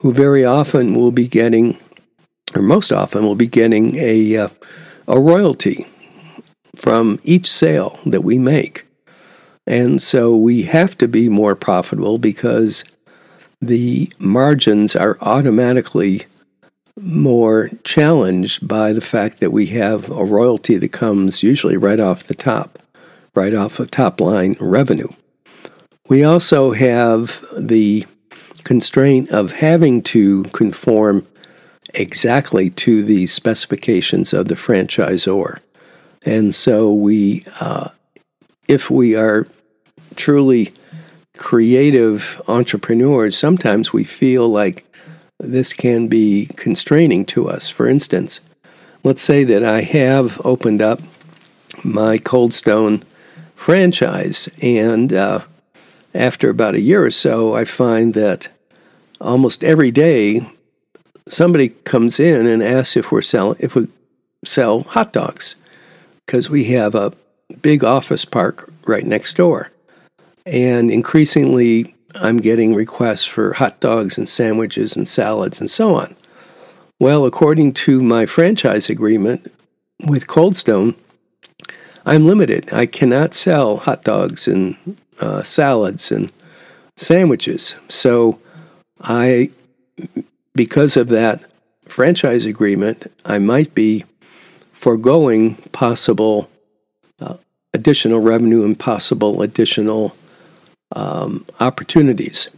who 0.00 0.12
very 0.12 0.44
often 0.44 0.94
will 0.94 1.10
be 1.10 1.26
getting, 1.26 1.78
or 2.54 2.62
most 2.62 2.92
often 2.92 3.24
will 3.24 3.34
be 3.34 3.46
getting 3.46 3.96
a, 3.96 4.36
uh, 4.36 4.48
a 5.08 5.18
royalty 5.18 5.86
from 6.74 7.18
each 7.24 7.50
sale 7.50 7.98
that 8.04 8.22
we 8.22 8.38
make. 8.38 8.86
And 9.66 10.00
so 10.00 10.36
we 10.36 10.62
have 10.62 10.96
to 10.98 11.08
be 11.08 11.28
more 11.28 11.56
profitable 11.56 12.18
because 12.18 12.84
the 13.60 14.12
margins 14.18 14.94
are 14.94 15.18
automatically 15.20 16.26
more 17.00 17.70
challenged 17.84 18.66
by 18.66 18.92
the 18.92 19.00
fact 19.00 19.40
that 19.40 19.52
we 19.52 19.66
have 19.66 20.08
a 20.10 20.24
royalty 20.24 20.76
that 20.76 20.92
comes 20.92 21.42
usually 21.42 21.76
right 21.76 22.00
off 22.00 22.24
the 22.24 22.34
top, 22.34 22.78
right 23.34 23.54
off 23.54 23.78
the 23.78 23.86
top 23.86 24.20
line 24.20 24.56
revenue. 24.60 25.08
We 26.08 26.22
also 26.22 26.70
have 26.72 27.44
the 27.56 28.06
constraint 28.62 29.30
of 29.30 29.52
having 29.52 30.02
to 30.02 30.44
conform 30.44 31.26
exactly 31.94 32.70
to 32.70 33.02
the 33.02 33.26
specifications 33.26 34.32
of 34.32 34.48
the 34.48 34.54
franchisor. 34.54 35.58
And 36.24 36.54
so 36.54 36.92
we, 36.92 37.44
uh, 37.60 37.90
if 38.68 38.90
we 38.90 39.14
are 39.14 39.46
truly 40.14 40.72
creative 41.36 42.40
entrepreneurs, 42.48 43.36
sometimes 43.36 43.92
we 43.92 44.04
feel 44.04 44.48
like 44.48 44.84
this 45.38 45.72
can 45.72 46.08
be 46.08 46.46
constraining 46.56 47.24
to 47.26 47.48
us. 47.48 47.68
For 47.68 47.86
instance, 47.88 48.40
let's 49.04 49.22
say 49.22 49.44
that 49.44 49.64
I 49.64 49.82
have 49.82 50.40
opened 50.44 50.80
up 50.80 51.00
my 51.84 52.18
Cold 52.18 52.54
Stone 52.54 53.04
franchise, 53.54 54.48
and 54.62 55.12
uh, 55.12 55.40
after 56.16 56.50
about 56.50 56.74
a 56.74 56.80
year 56.80 57.04
or 57.04 57.10
so, 57.10 57.54
I 57.54 57.64
find 57.64 58.14
that 58.14 58.48
almost 59.20 59.62
every 59.62 59.90
day 59.90 60.48
somebody 61.28 61.70
comes 61.70 62.20
in 62.20 62.46
and 62.46 62.62
asks 62.62 62.96
if 62.96 63.10
we're 63.10 63.22
selling 63.22 63.56
if 63.60 63.74
we 63.74 63.88
sell 64.44 64.82
hot 64.82 65.12
dogs 65.12 65.56
because 66.24 66.48
we 66.48 66.64
have 66.64 66.94
a 66.94 67.12
big 67.62 67.82
office 67.82 68.24
park 68.24 68.70
right 68.86 69.04
next 69.06 69.36
door. 69.36 69.70
And 70.44 70.90
increasingly 70.90 71.94
i'm 72.14 72.38
getting 72.38 72.74
requests 72.74 73.24
for 73.24 73.52
hot 73.52 73.78
dogs 73.80 74.16
and 74.16 74.26
sandwiches 74.26 74.96
and 74.96 75.08
salads 75.08 75.60
and 75.60 75.70
so 75.70 75.94
on. 75.94 76.16
Well 76.98 77.26
according 77.26 77.74
to 77.74 78.02
my 78.02 78.26
franchise 78.26 78.88
agreement 78.88 79.52
with 80.06 80.26
cold 80.26 80.56
stone 80.56 80.94
i'm 82.06 82.26
limited 82.26 82.68
i 82.72 82.86
cannot 82.86 83.34
sell 83.34 83.76
hot 83.76 84.02
dogs 84.04 84.48
and 84.48 84.96
uh, 85.20 85.42
salads 85.42 86.10
and 86.10 86.32
sandwiches 86.96 87.74
so 87.88 88.38
I, 89.00 89.50
because 90.54 90.96
of 90.96 91.08
that 91.08 91.44
franchise 91.84 92.44
agreement, 92.44 93.10
I 93.24 93.38
might 93.38 93.74
be 93.74 94.04
foregoing 94.72 95.56
possible 95.72 96.50
uh, 97.20 97.36
additional 97.72 98.20
revenue 98.20 98.64
and 98.64 98.78
possible 98.78 99.42
additional 99.42 100.14
um, 100.94 101.46
opportunities. 101.60 102.48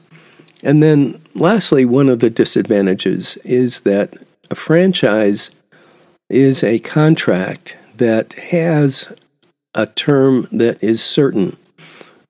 And 0.62 0.82
then, 0.82 1.22
lastly, 1.34 1.84
one 1.84 2.08
of 2.08 2.20
the 2.20 2.30
disadvantages 2.30 3.37
is 3.44 3.80
that 3.80 4.14
a 4.50 4.54
franchise 4.54 5.50
is 6.28 6.64
a 6.64 6.78
contract 6.80 7.76
that 7.96 8.32
has 8.34 9.06
a 9.74 9.87
term 9.87 10.46
that 10.52 10.83
is 10.83 11.02
certain. 11.02 11.57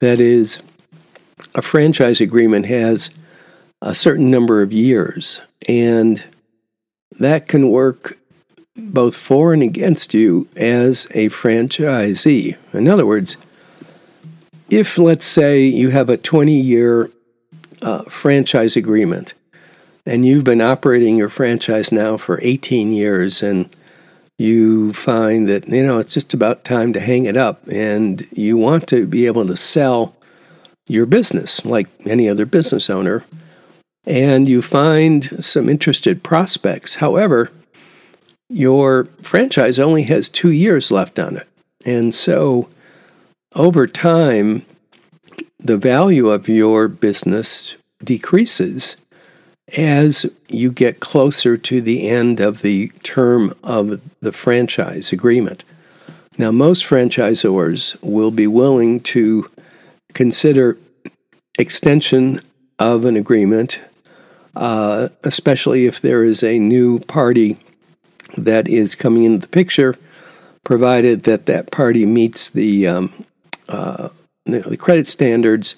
That 0.00 0.20
is, 0.20 0.58
a 1.54 1.62
franchise 1.62 2.20
agreement 2.20 2.66
has 2.66 3.10
a 3.80 3.94
certain 3.94 4.30
number 4.30 4.62
of 4.62 4.72
years. 4.72 5.40
And 5.68 6.22
that 7.18 7.48
can 7.48 7.70
work 7.70 8.18
both 8.76 9.16
for 9.16 9.52
and 9.52 9.62
against 9.62 10.14
you 10.14 10.48
as 10.56 11.06
a 11.10 11.28
franchisee. 11.30 12.56
In 12.72 12.88
other 12.88 13.06
words, 13.06 13.36
if 14.70 14.98
let's 14.98 15.26
say 15.26 15.62
you 15.62 15.90
have 15.90 16.08
a 16.08 16.16
20 16.16 16.52
year 16.52 17.10
uh, 17.82 18.02
franchise 18.04 18.76
agreement 18.76 19.34
and 20.06 20.24
you've 20.24 20.44
been 20.44 20.60
operating 20.60 21.16
your 21.16 21.28
franchise 21.28 21.90
now 21.90 22.16
for 22.16 22.38
18 22.42 22.92
years 22.92 23.42
and 23.42 23.68
you 24.38 24.92
find 24.92 25.48
that 25.48 25.68
you 25.68 25.84
know 25.84 25.98
it's 25.98 26.14
just 26.14 26.32
about 26.32 26.64
time 26.64 26.92
to 26.92 27.00
hang 27.00 27.24
it 27.24 27.36
up 27.36 27.66
and 27.68 28.26
you 28.30 28.56
want 28.56 28.86
to 28.88 29.06
be 29.06 29.26
able 29.26 29.46
to 29.46 29.56
sell 29.56 30.14
your 30.86 31.04
business 31.04 31.64
like 31.64 31.88
any 32.06 32.28
other 32.28 32.46
business 32.46 32.88
owner 32.88 33.24
and 34.08 34.48
you 34.48 34.62
find 34.62 35.44
some 35.44 35.68
interested 35.68 36.22
prospects. 36.22 36.94
However, 36.94 37.52
your 38.48 39.04
franchise 39.20 39.78
only 39.78 40.04
has 40.04 40.30
two 40.30 40.50
years 40.50 40.90
left 40.90 41.18
on 41.18 41.36
it. 41.36 41.46
And 41.84 42.14
so 42.14 42.70
over 43.54 43.86
time, 43.86 44.64
the 45.60 45.76
value 45.76 46.28
of 46.28 46.48
your 46.48 46.88
business 46.88 47.76
decreases 48.02 48.96
as 49.76 50.26
you 50.48 50.72
get 50.72 51.00
closer 51.00 51.56
to 51.56 51.80
the 51.80 52.08
end 52.08 52.40
of 52.40 52.62
the 52.62 52.88
term 53.02 53.54
of 53.62 54.00
the 54.20 54.32
franchise 54.32 55.12
agreement. 55.12 55.64
Now, 56.38 56.50
most 56.52 56.84
franchisors 56.84 57.96
will 58.00 58.30
be 58.30 58.46
willing 58.46 59.00
to 59.00 59.50
consider 60.14 60.78
extension 61.58 62.40
of 62.78 63.04
an 63.04 63.16
agreement 63.16 63.80
especially 64.58 65.86
if 65.86 66.00
there 66.00 66.24
is 66.24 66.42
a 66.42 66.58
new 66.58 66.98
party 67.00 67.56
that 68.36 68.68
is 68.68 68.94
coming 68.94 69.24
into 69.24 69.38
the 69.38 69.48
picture 69.48 69.96
provided 70.64 71.22
that 71.22 71.46
that 71.46 71.70
party 71.70 72.04
meets 72.04 72.50
the, 72.50 72.86
um, 72.86 73.24
uh, 73.68 74.08
the 74.44 74.76
credit 74.76 75.06
standards. 75.06 75.76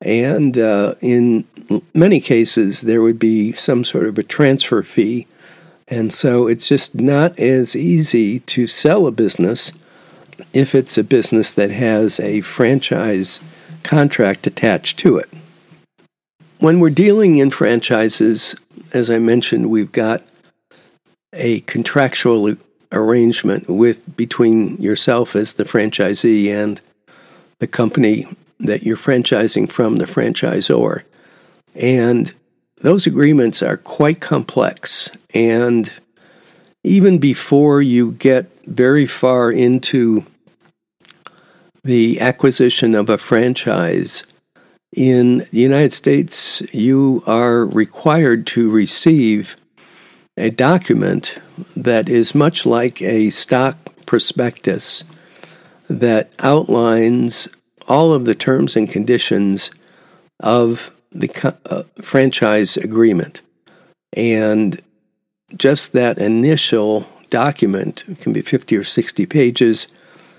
And 0.00 0.56
uh, 0.56 0.94
in 1.00 1.44
many 1.92 2.20
cases, 2.20 2.82
there 2.82 3.02
would 3.02 3.18
be 3.18 3.52
some 3.52 3.84
sort 3.84 4.06
of 4.06 4.18
a 4.18 4.22
transfer 4.22 4.82
fee. 4.82 5.26
And 5.88 6.12
so 6.12 6.46
it's 6.46 6.68
just 6.68 6.94
not 6.94 7.38
as 7.38 7.74
easy 7.74 8.40
to 8.40 8.66
sell 8.66 9.06
a 9.06 9.10
business 9.10 9.72
if 10.52 10.74
it's 10.74 10.96
a 10.96 11.04
business 11.04 11.52
that 11.52 11.70
has 11.70 12.20
a 12.20 12.42
franchise 12.42 13.40
contract 13.82 14.46
attached 14.46 14.98
to 15.00 15.16
it. 15.16 15.28
When 16.58 16.80
we're 16.80 16.90
dealing 16.90 17.36
in 17.36 17.50
franchises, 17.50 18.54
as 18.92 19.10
I 19.10 19.18
mentioned, 19.18 19.70
we've 19.70 19.92
got 19.92 20.22
a 21.32 21.60
contractual 21.60 22.54
arrangement 22.92 23.68
with 23.68 24.16
between 24.16 24.76
yourself 24.76 25.36
as 25.36 25.54
the 25.54 25.64
franchisee 25.64 26.48
and 26.48 26.80
the 27.58 27.66
company 27.66 28.26
that 28.60 28.82
you're 28.82 28.96
franchising 28.96 29.70
from, 29.70 29.96
the 29.96 30.06
franchisor. 30.06 31.02
And 31.74 32.34
those 32.80 33.06
agreements 33.06 33.62
are 33.62 33.76
quite 33.76 34.20
complex. 34.20 35.10
And 35.34 35.90
even 36.84 37.18
before 37.18 37.82
you 37.82 38.12
get 38.12 38.50
very 38.66 39.06
far 39.06 39.50
into 39.50 40.24
the 41.84 42.20
acquisition 42.20 42.94
of 42.94 43.08
a 43.08 43.18
franchise, 43.18 44.24
in 44.94 45.38
the 45.52 45.60
United 45.60 45.92
States, 45.92 46.62
you 46.72 47.22
are 47.26 47.66
required 47.66 48.46
to 48.48 48.70
receive 48.70 49.56
a 50.36 50.50
document 50.50 51.36
that 51.76 52.08
is 52.08 52.34
much 52.34 52.64
like 52.64 53.02
a 53.02 53.30
stock 53.30 53.76
prospectus 54.06 55.04
that 55.88 56.32
outlines 56.38 57.48
all 57.88 58.12
of 58.12 58.24
the 58.24 58.34
terms 58.34 58.76
and 58.76 58.88
conditions 58.88 59.70
of 60.40 60.94
the 61.10 61.30
uh, 61.66 61.82
franchise 62.00 62.76
agreement. 62.76 63.40
And 64.12 64.80
just 65.56 65.92
that 65.92 66.18
initial 66.18 67.06
document 67.30 68.04
can 68.20 68.32
be 68.32 68.42
50 68.42 68.76
or 68.76 68.84
60 68.84 69.26
pages, 69.26 69.88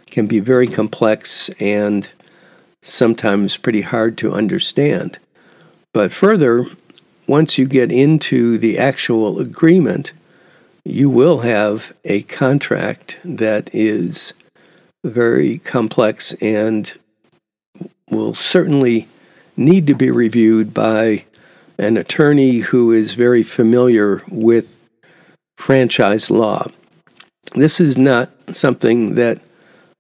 can 0.08 0.28
be 0.28 0.40
very 0.40 0.68
complex 0.68 1.50
and 1.60 2.08
sometimes 2.82 3.58
pretty 3.58 3.82
hard 3.82 4.18
to 4.20 4.34
understand. 4.34 5.18
But 5.94 6.12
further, 6.12 6.66
once 7.28 7.58
you 7.58 7.68
get 7.68 7.92
into 7.92 8.58
the 8.58 8.78
actual 8.78 9.40
agreement, 9.40 10.12
you 10.84 11.10
will 11.10 11.40
have 11.40 11.94
a 12.06 12.24
contract 12.24 13.18
that 13.24 13.70
is 13.74 14.34
very 15.04 15.60
complex 15.60 16.34
and 16.34 16.92
will 18.10 18.34
certainly 18.34 19.08
need 19.56 19.88
to 19.88 19.94
be 19.94 20.10
reviewed 20.10 20.74
by 20.74 21.26
an 21.78 21.98
attorney 21.98 22.58
who 22.58 22.92
is 22.92 23.14
very 23.14 23.44
familiar 23.44 24.22
with 24.30 24.76
franchise 25.58 26.30
law. 26.30 26.68
This 27.56 27.80
is 27.80 27.98
not 27.98 28.32
something 28.52 29.16
that 29.16 29.40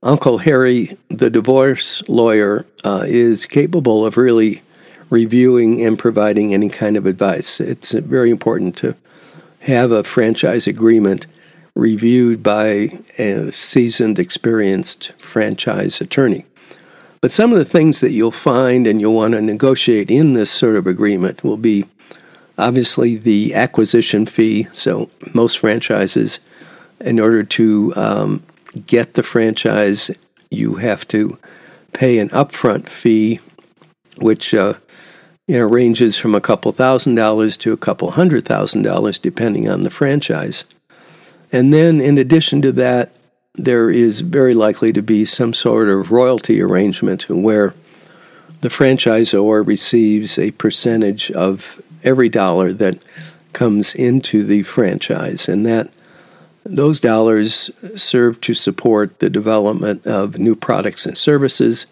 Uncle 0.01 0.39
Harry, 0.39 0.89
the 1.09 1.29
divorce 1.29 2.07
lawyer, 2.07 2.65
uh, 2.83 3.03
is 3.05 3.45
capable 3.45 4.05
of 4.05 4.17
really 4.17 4.61
reviewing 5.09 5.83
and 5.85 5.97
providing 5.97 6.53
any 6.53 6.69
kind 6.69 6.95
of 6.95 7.05
advice. 7.05 7.59
It's 7.59 7.91
very 7.91 8.29
important 8.29 8.77
to 8.77 8.95
have 9.61 9.91
a 9.91 10.03
franchise 10.03 10.67
agreement 10.67 11.27
reviewed 11.75 12.43
by 12.43 12.99
a 13.17 13.51
seasoned, 13.51 14.19
experienced 14.19 15.11
franchise 15.17 15.99
attorney. 16.01 16.45
But 17.21 17.31
some 17.31 17.51
of 17.51 17.57
the 17.57 17.65
things 17.65 17.99
that 17.99 18.11
you'll 18.11 18.31
find 18.31 18.87
and 18.87 19.01
you'll 19.01 19.15
want 19.15 19.33
to 19.33 19.41
negotiate 19.41 20.09
in 20.09 20.33
this 20.33 20.49
sort 20.49 20.75
of 20.75 20.87
agreement 20.87 21.43
will 21.43 21.57
be 21.57 21.85
obviously 22.57 23.15
the 23.17 23.53
acquisition 23.53 24.25
fee. 24.25 24.67
So, 24.71 25.09
most 25.33 25.59
franchises, 25.59 26.39
in 27.01 27.19
order 27.19 27.43
to 27.43 27.93
um, 27.95 28.43
get 28.85 29.15
the 29.15 29.23
franchise, 29.23 30.11
you 30.49 30.75
have 30.75 31.07
to 31.09 31.37
pay 31.93 32.19
an 32.19 32.29
upfront 32.29 32.87
fee, 32.89 33.39
which 34.17 34.53
uh, 34.53 34.73
you 35.47 35.57
know 35.57 35.65
ranges 35.65 36.17
from 36.17 36.35
a 36.35 36.41
couple 36.41 36.71
thousand 36.71 37.15
dollars 37.15 37.57
to 37.57 37.73
a 37.73 37.77
couple 37.77 38.11
hundred 38.11 38.45
thousand 38.45 38.83
dollars, 38.83 39.19
depending 39.19 39.69
on 39.69 39.81
the 39.81 39.89
franchise. 39.89 40.63
And 41.51 41.73
then, 41.73 41.99
in 41.99 42.17
addition 42.17 42.61
to 42.61 42.71
that, 42.73 43.11
there 43.55 43.89
is 43.89 44.21
very 44.21 44.53
likely 44.53 44.93
to 44.93 45.01
be 45.01 45.25
some 45.25 45.53
sort 45.53 45.89
of 45.89 46.11
royalty 46.11 46.61
arrangement 46.61 47.29
where 47.29 47.73
the 48.61 48.69
franchisor 48.69 49.65
receives 49.65 50.37
a 50.37 50.51
percentage 50.51 51.31
of 51.31 51.81
every 52.03 52.29
dollar 52.29 52.71
that 52.73 52.99
comes 53.53 53.95
into 53.95 54.43
the 54.43 54.63
franchise, 54.63 55.49
and 55.49 55.65
that 55.65 55.89
those 56.65 56.99
dollars 56.99 57.71
serve 57.95 58.39
to 58.41 58.53
support 58.53 59.19
the 59.19 59.29
development 59.29 60.05
of 60.05 60.37
new 60.37 60.55
products 60.55 61.05
and 61.05 61.17
services 61.17 61.85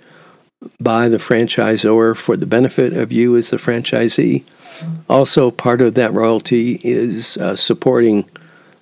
by 0.80 1.08
the 1.08 1.18
franchisor 1.18 2.16
for 2.16 2.36
the 2.36 2.46
benefit 2.46 2.94
of 2.94 3.12
you 3.12 3.36
as 3.36 3.50
the 3.50 3.58
franchisee. 3.58 4.44
Also, 5.10 5.50
part 5.50 5.82
of 5.82 5.96
that 5.96 6.14
royalty 6.14 6.80
is 6.84 7.38
uh, 7.38 7.56
supporting 7.56 8.30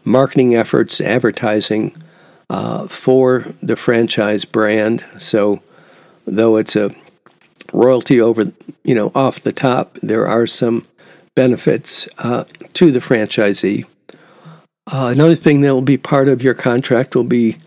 marketing 0.04 0.56
efforts, 0.56 1.00
advertising 1.00 1.96
uh, 2.50 2.88
for 2.88 3.46
the 3.62 3.76
franchise 3.76 4.46
brand. 4.46 5.04
So, 5.18 5.62
though 6.26 6.58
it's 6.58 6.76
a 6.76 6.94
royalty 7.74 8.22
over, 8.22 8.52
you 8.84 8.96
know, 8.96 9.12
off 9.16 9.42
the 9.42 9.54
top, 9.54 9.98
there 10.02 10.28
are 10.28 10.48
some 10.48 10.86
benefits 11.36 12.08
uh, 12.18 12.46
to 12.74 12.92
the 12.92 13.00
franchisee. 13.00 13.86
Uh, 14.88 15.10
another 15.12 15.36
thing 15.36 15.62
that 15.62 15.74
will 15.74 15.82
be 15.82 15.98
part 15.98 16.30
of 16.30 16.44
your 16.44 16.54
contract 16.54 17.16
will 17.16 17.24
be 17.24 17.58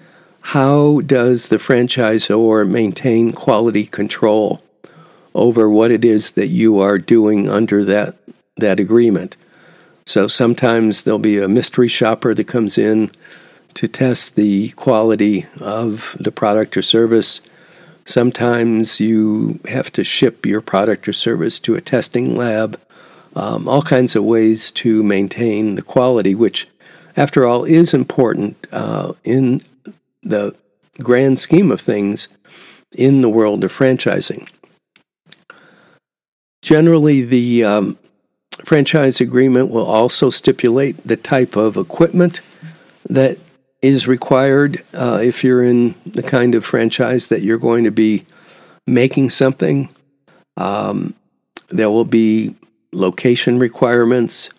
how 0.41 1.01
does 1.01 1.49
the 1.49 1.57
franchisor 1.57 2.67
maintain 2.69 3.33
quality 3.33 3.85
control 3.85 4.63
over 5.35 5.69
what 5.69 5.91
it 5.91 6.05
is 6.05 6.33
that 6.33 6.47
you 6.47 6.79
are 6.79 6.99
doing 6.99 7.49
under 7.49 7.85
that 7.85 8.17
that 8.57 8.81
agreement. 8.81 9.37
So 10.07 10.27
sometimes 10.27 11.05
there'll 11.05 11.19
be 11.19 11.39
a 11.39 11.49
mystery 11.49 11.87
shopper 11.87 12.35
that 12.35 12.45
comes 12.45 12.79
in 12.79 13.11
to 13.75 13.89
test 13.89 14.35
the 14.35 14.71
quality 14.71 15.47
of 15.61 16.17
the 16.19 16.33
product 16.33 16.77
or 16.77 16.83
service. 16.83 17.41
Sometimes 18.05 19.01
you 19.01 19.61
have 19.67 19.93
to 19.93 20.05
ship 20.05 20.47
your 20.47 20.61
product 20.61 21.09
or 21.09 21.13
service 21.13 21.59
to 21.61 21.75
a 21.75 21.81
testing 21.81 22.35
lab. 22.37 22.81
Um, 23.37 23.69
all 23.69 23.83
kinds 23.83 24.17
of 24.17 24.25
ways 24.25 24.71
to 24.73 25.03
maintain 25.03 25.75
the 25.75 25.83
quality, 25.83 26.35
which, 26.35 26.67
after 27.17 27.47
all, 27.47 27.65
is 27.65 27.95
important 27.95 28.67
uh, 28.73 29.13
in 29.23 29.63
the 30.23 30.55
grand 30.99 31.39
scheme 31.39 31.71
of 31.71 31.81
things 31.81 32.29
in 32.97 33.21
the 33.21 33.29
world 33.29 33.63
of 33.65 33.73
franchising. 33.73 34.49
Generally, 36.63 37.23
the 37.23 37.65
um, 37.65 37.99
franchise 38.65 39.21
agreement 39.21 39.71
will 39.71 39.87
also 39.87 40.31
stipulate 40.31 41.07
the 41.07 41.17
type 41.17 41.57
of 41.57 41.77
equipment 41.77 42.41
that 43.09 43.39
is 43.81 44.09
required 44.09 44.85
uh, 44.95 45.21
if 45.23 45.45
you're 45.45 45.63
in 45.63 45.95
the 46.05 46.23
kind 46.23 46.55
of 46.55 46.65
franchise 46.65 47.29
that 47.29 47.43
you're 47.43 47.59
going 47.59 47.85
to 47.85 47.91
be 47.91 48.27
making 48.87 49.31
something. 49.31 49.89
Um, 50.57 51.15
there 51.69 51.91
will 51.91 52.05
be 52.05 52.57
location 52.93 53.59
requirements. 53.59 54.51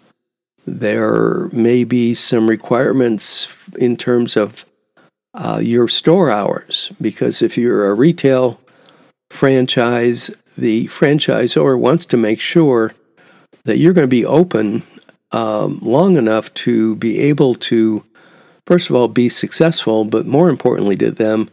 There 0.66 1.50
may 1.52 1.84
be 1.84 2.14
some 2.14 2.50
requirements 2.50 3.48
in 3.78 3.98
terms 3.98 4.38
of 4.38 4.66
uh, 5.34 5.60
your 5.62 5.88
store 5.88 6.32
hours, 6.32 6.92
because 7.02 7.42
if 7.42 7.58
you're 7.58 7.90
a 7.90 7.94
retail 7.94 8.60
franchise, 9.30 10.32
the 10.58 10.88
franchisor 10.88 11.78
wants 11.78 12.06
to 12.06 12.18
make 12.18 12.40
sure 12.40 12.94
that 13.64 13.78
you're 13.78 13.94
going 13.94 14.08
to 14.08 14.08
be 14.08 14.26
open 14.26 14.84
um, 15.32 15.80
long 15.82 16.18
enough 16.18 16.54
to 16.56 16.96
be 16.96 17.20
able 17.20 17.56
to 17.56 18.04
first 18.70 18.88
of 18.92 18.96
all, 18.96 19.08
be 19.08 19.30
successful, 19.30 20.06
but 20.06 20.28
more 20.28 20.48
importantly 20.48 20.96
to 20.96 21.10
them, 21.10 21.50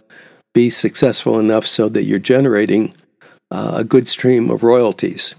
be 0.52 0.68
successful 0.68 1.40
enough 1.40 1.66
so 1.66 1.88
that 1.88 2.04
you're 2.04 2.18
generating 2.18 2.92
uh, 3.50 3.72
a 3.76 3.84
good 3.84 4.06
stream 4.06 4.50
of 4.50 4.62
royalties. 4.62 5.34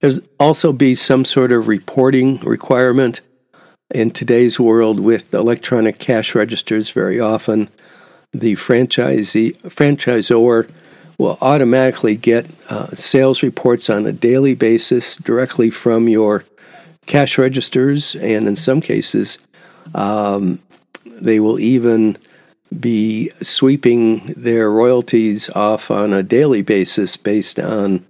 There's 0.00 0.18
also 0.40 0.72
be 0.72 0.96
some 0.96 1.24
sort 1.24 1.52
of 1.52 1.68
reporting 1.68 2.40
requirement 2.40 3.20
in 3.94 4.10
today's 4.10 4.58
world 4.58 4.98
with 4.98 5.32
electronic 5.32 6.00
cash 6.00 6.34
registers. 6.34 6.90
Very 6.90 7.20
often, 7.20 7.68
the 8.32 8.56
franchisee 8.56 9.56
franchisor 9.60 10.68
will 11.18 11.38
automatically 11.40 12.16
get 12.16 12.46
uh, 12.68 12.88
sales 12.96 13.44
reports 13.44 13.88
on 13.88 14.06
a 14.06 14.12
daily 14.12 14.56
basis 14.56 15.14
directly 15.14 15.70
from 15.70 16.08
your 16.08 16.44
cash 17.06 17.38
registers, 17.38 18.16
and 18.16 18.48
in 18.48 18.56
some 18.56 18.80
cases, 18.80 19.38
um, 19.94 20.60
they 21.04 21.40
will 21.40 21.58
even 21.58 22.16
be 22.78 23.30
sweeping 23.42 24.32
their 24.36 24.70
royalties 24.70 25.50
off 25.50 25.90
on 25.90 26.12
a 26.12 26.22
daily 26.22 26.62
basis 26.62 27.16
based 27.16 27.58
on 27.58 28.04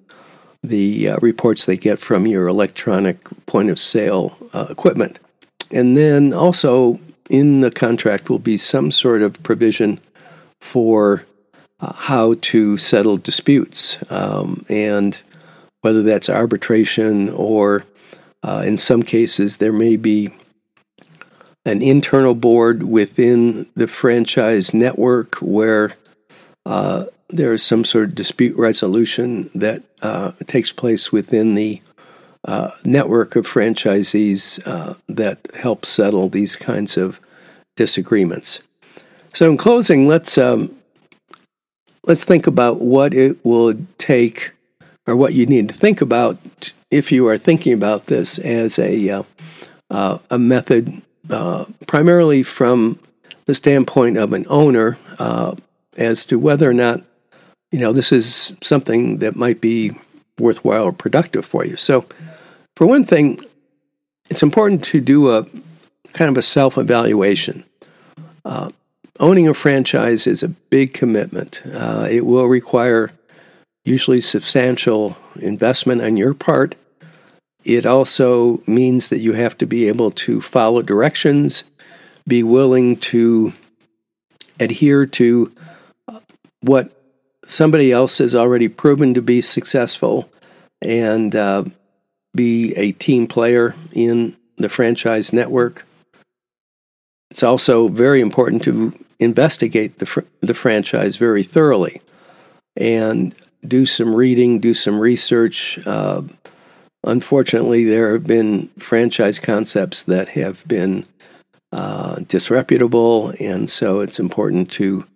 the 0.62 1.08
uh, 1.08 1.16
reports 1.22 1.64
they 1.64 1.76
get 1.76 1.98
from 1.98 2.26
your 2.26 2.46
electronic 2.46 3.18
point 3.46 3.70
of 3.70 3.78
sale 3.78 4.36
uh, 4.52 4.66
equipment. 4.68 5.18
And 5.70 5.96
then 5.96 6.34
also 6.34 7.00
in 7.30 7.60
the 7.60 7.70
contract 7.70 8.28
will 8.28 8.38
be 8.38 8.58
some 8.58 8.90
sort 8.90 9.22
of 9.22 9.42
provision 9.42 10.00
for 10.60 11.24
uh, 11.80 11.92
how 11.94 12.34
to 12.42 12.76
settle 12.76 13.16
disputes 13.16 13.96
um, 14.10 14.64
and 14.68 15.16
whether 15.80 16.02
that's 16.02 16.28
arbitration 16.28 17.30
or 17.30 17.86
uh, 18.42 18.62
in 18.66 18.76
some 18.76 19.02
cases 19.02 19.56
there 19.56 19.72
may 19.72 19.96
be 19.96 20.30
an 21.64 21.82
internal 21.82 22.34
board 22.34 22.84
within 22.84 23.66
the 23.74 23.86
franchise 23.86 24.72
network 24.72 25.36
where 25.36 25.92
uh, 26.66 27.04
there 27.28 27.52
is 27.52 27.62
some 27.62 27.84
sort 27.84 28.04
of 28.04 28.14
dispute 28.14 28.56
resolution 28.56 29.50
that 29.54 29.82
uh, 30.02 30.32
takes 30.46 30.72
place 30.72 31.12
within 31.12 31.54
the 31.54 31.80
uh, 32.46 32.70
network 32.84 33.36
of 33.36 33.46
franchisees 33.46 34.66
uh, 34.66 34.94
that 35.08 35.38
help 35.54 35.84
settle 35.84 36.28
these 36.28 36.56
kinds 36.56 36.96
of 36.96 37.20
disagreements. 37.76 38.60
So, 39.34 39.50
in 39.50 39.56
closing, 39.56 40.08
let's 40.08 40.38
um, 40.38 40.74
let's 42.04 42.24
think 42.24 42.46
about 42.46 42.80
what 42.80 43.14
it 43.14 43.44
will 43.44 43.74
take, 43.98 44.52
or 45.06 45.14
what 45.14 45.34
you 45.34 45.46
need 45.46 45.68
to 45.68 45.74
think 45.74 46.00
about 46.00 46.72
if 46.90 47.12
you 47.12 47.28
are 47.28 47.38
thinking 47.38 47.72
about 47.72 48.04
this 48.04 48.38
as 48.38 48.78
a 48.78 49.10
uh, 49.10 49.22
uh, 49.90 50.18
a 50.30 50.38
method 50.38 51.02
uh, 51.30 51.64
primarily 51.86 52.42
from 52.42 52.98
the 53.46 53.54
standpoint 53.54 54.16
of 54.16 54.32
an 54.32 54.46
owner 54.48 54.98
uh, 55.18 55.54
as 55.96 56.24
to 56.26 56.38
whether 56.38 56.68
or 56.68 56.74
not 56.74 57.02
you 57.72 57.78
know 57.78 57.92
this 57.92 58.12
is 58.12 58.52
something 58.62 59.18
that 59.18 59.36
might 59.36 59.60
be 59.60 59.92
worthwhile 60.38 60.84
or 60.84 60.92
productive 60.92 61.44
for 61.44 61.64
you. 61.64 61.76
So, 61.76 62.04
for 62.76 62.86
one 62.86 63.04
thing, 63.04 63.40
it's 64.28 64.42
important 64.42 64.82
to 64.84 65.00
do 65.00 65.34
a 65.34 65.46
kind 66.12 66.30
of 66.30 66.36
a 66.36 66.42
self 66.42 66.78
evaluation. 66.78 67.64
Uh, 68.44 68.70
owning 69.18 69.48
a 69.48 69.54
franchise 69.54 70.26
is 70.26 70.42
a 70.42 70.48
big 70.48 70.94
commitment. 70.94 71.60
Uh, 71.72 72.08
it 72.10 72.24
will 72.24 72.46
require 72.46 73.12
usually 73.84 74.20
substantial 74.20 75.16
investment 75.40 76.02
on 76.02 76.16
your 76.16 76.34
part 76.34 76.74
it 77.64 77.86
also 77.86 78.62
means 78.66 79.08
that 79.08 79.18
you 79.18 79.32
have 79.32 79.56
to 79.58 79.66
be 79.66 79.88
able 79.88 80.10
to 80.12 80.40
follow 80.40 80.82
directions, 80.82 81.64
be 82.26 82.42
willing 82.42 82.96
to 82.96 83.52
adhere 84.58 85.06
to 85.06 85.52
what 86.60 86.92
somebody 87.46 87.90
else 87.90 88.18
has 88.18 88.34
already 88.34 88.68
proven 88.68 89.14
to 89.14 89.22
be 89.22 89.42
successful 89.42 90.28
and 90.80 91.34
uh, 91.34 91.64
be 92.34 92.72
a 92.74 92.92
team 92.92 93.26
player 93.26 93.74
in 93.92 94.36
the 94.56 94.68
franchise 94.68 95.32
network. 95.32 95.84
It's 97.30 97.42
also 97.42 97.88
very 97.88 98.20
important 98.20 98.62
to 98.64 98.92
investigate 99.18 99.98
the, 99.98 100.06
fr- 100.06 100.20
the 100.40 100.54
franchise 100.54 101.16
very 101.16 101.42
thoroughly 101.42 102.00
and 102.76 103.34
do 103.66 103.84
some 103.86 104.14
reading, 104.14 104.58
do 104.58 104.74
some 104.74 104.98
research, 104.98 105.78
uh, 105.86 106.22
Unfortunately, 107.04 107.84
there 107.84 108.12
have 108.12 108.24
been 108.24 108.68
franchise 108.78 109.38
concepts 109.38 110.02
that 110.02 110.28
have 110.28 110.66
been 110.68 111.06
uh, 111.72 112.16
disreputable, 112.26 113.32
and 113.40 113.70
so 113.70 114.00
it's 114.00 114.18
important 114.18 114.70
to 114.72 115.06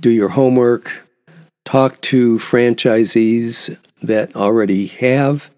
do 0.00 0.10
your 0.10 0.30
homework, 0.30 1.08
talk 1.64 2.00
to 2.02 2.38
franchisees 2.38 3.76
that 4.02 4.36
already 4.36 4.86
have 4.86 5.50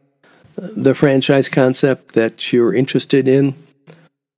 the 0.56 0.94
franchise 0.94 1.48
concept 1.48 2.14
that 2.14 2.52
you're 2.52 2.74
interested 2.74 3.26
in. 3.26 3.54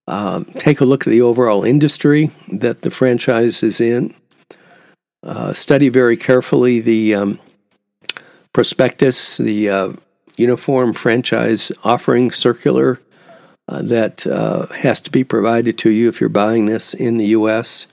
Um, 0.09 0.45
take 0.59 0.81
a 0.81 0.85
look 0.85 1.07
at 1.07 1.11
the 1.11 1.21
overall 1.21 1.65
industry 1.65 2.31
that 2.49 2.83
the 2.83 2.91
franchise 2.91 3.63
is 3.63 3.81
in. 3.81 4.15
Uh, 5.23 5.53
study 5.53 5.89
very 5.89 6.17
carefully 6.17 6.81
the 6.81 7.15
um, 7.15 7.41
prospectus, 8.53 9.37
the 9.39 9.69
uh, 9.69 9.93
uniform 10.37 10.92
franchise 10.92 11.72
offering 11.85 12.31
circular 12.31 13.01
uh, 13.68 13.83
that 13.83 14.27
uh, 14.27 14.66
has 14.66 15.01
to 15.01 15.11
be 15.11 15.25
provided 15.25 15.77
to 15.79 15.90
you 15.90 16.09
if 16.09 16.20
you're 16.20 16.29
buying 16.29 16.66
this 16.66 16.94
in 16.94 17.16
the 17.16 17.27
U.S. 17.27 17.87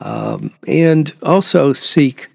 Um, 0.00 0.52
and 0.66 1.12
also 1.22 1.72
seek 1.72 2.28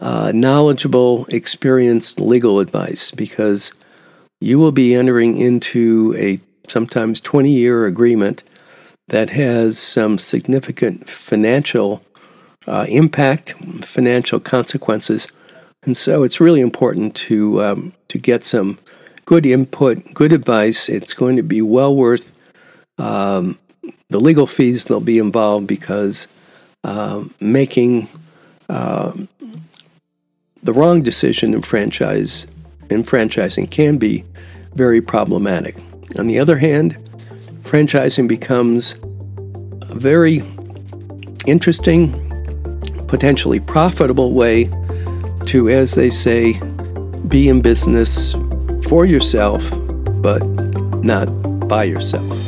uh, 0.00 0.32
knowledgeable, 0.34 1.26
experienced 1.26 2.20
legal 2.20 2.58
advice 2.58 3.10
because 3.10 3.72
you 4.40 4.58
will 4.58 4.72
be 4.72 4.94
entering 4.94 5.36
into 5.36 6.14
a 6.16 6.38
sometimes 6.68 7.20
20 7.20 7.50
year 7.50 7.86
agreement 7.86 8.42
that 9.08 9.30
has 9.30 9.78
some 9.78 10.18
significant 10.18 11.08
financial 11.08 12.02
uh, 12.66 12.86
impact, 12.88 13.54
financial 13.82 14.40
consequences 14.40 15.28
and 15.84 15.96
so 15.96 16.22
it's 16.22 16.40
really 16.40 16.60
important 16.60 17.14
to 17.16 17.62
um, 17.62 17.92
to 18.08 18.18
get 18.18 18.44
some 18.44 18.78
good 19.24 19.46
input, 19.46 20.14
good 20.14 20.32
advice. 20.32 20.88
It's 20.88 21.14
going 21.14 21.36
to 21.36 21.42
be 21.42 21.62
well 21.62 21.94
worth 21.94 22.32
um, 22.98 23.58
the 24.08 24.20
legal 24.20 24.46
fees 24.46 24.84
that'll 24.84 25.00
be 25.00 25.18
involved 25.18 25.66
because 25.66 26.26
uh, 26.84 27.24
making 27.40 28.08
uh, 28.68 29.12
the 30.62 30.72
wrong 30.72 31.02
decision 31.02 31.54
in 31.54 31.62
franchise 31.62 32.46
in 32.90 33.02
franchising 33.02 33.70
can 33.70 33.98
be 33.98 34.24
very 34.74 35.00
problematic. 35.00 35.76
On 36.16 36.26
the 36.26 36.38
other 36.38 36.58
hand, 36.58 36.96
franchising 37.62 38.28
becomes 38.28 38.94
a 39.82 39.94
very 39.94 40.42
interesting, 41.46 42.12
potentially 43.08 43.60
profitable 43.60 44.32
way 44.32 44.70
to, 45.46 45.68
as 45.68 45.94
they 45.94 46.10
say, 46.10 46.60
be 47.28 47.48
in 47.48 47.62
business 47.62 48.34
for 48.88 49.06
yourself, 49.06 49.68
but 50.22 50.42
not 51.02 51.26
by 51.68 51.84
yourself. 51.84 52.43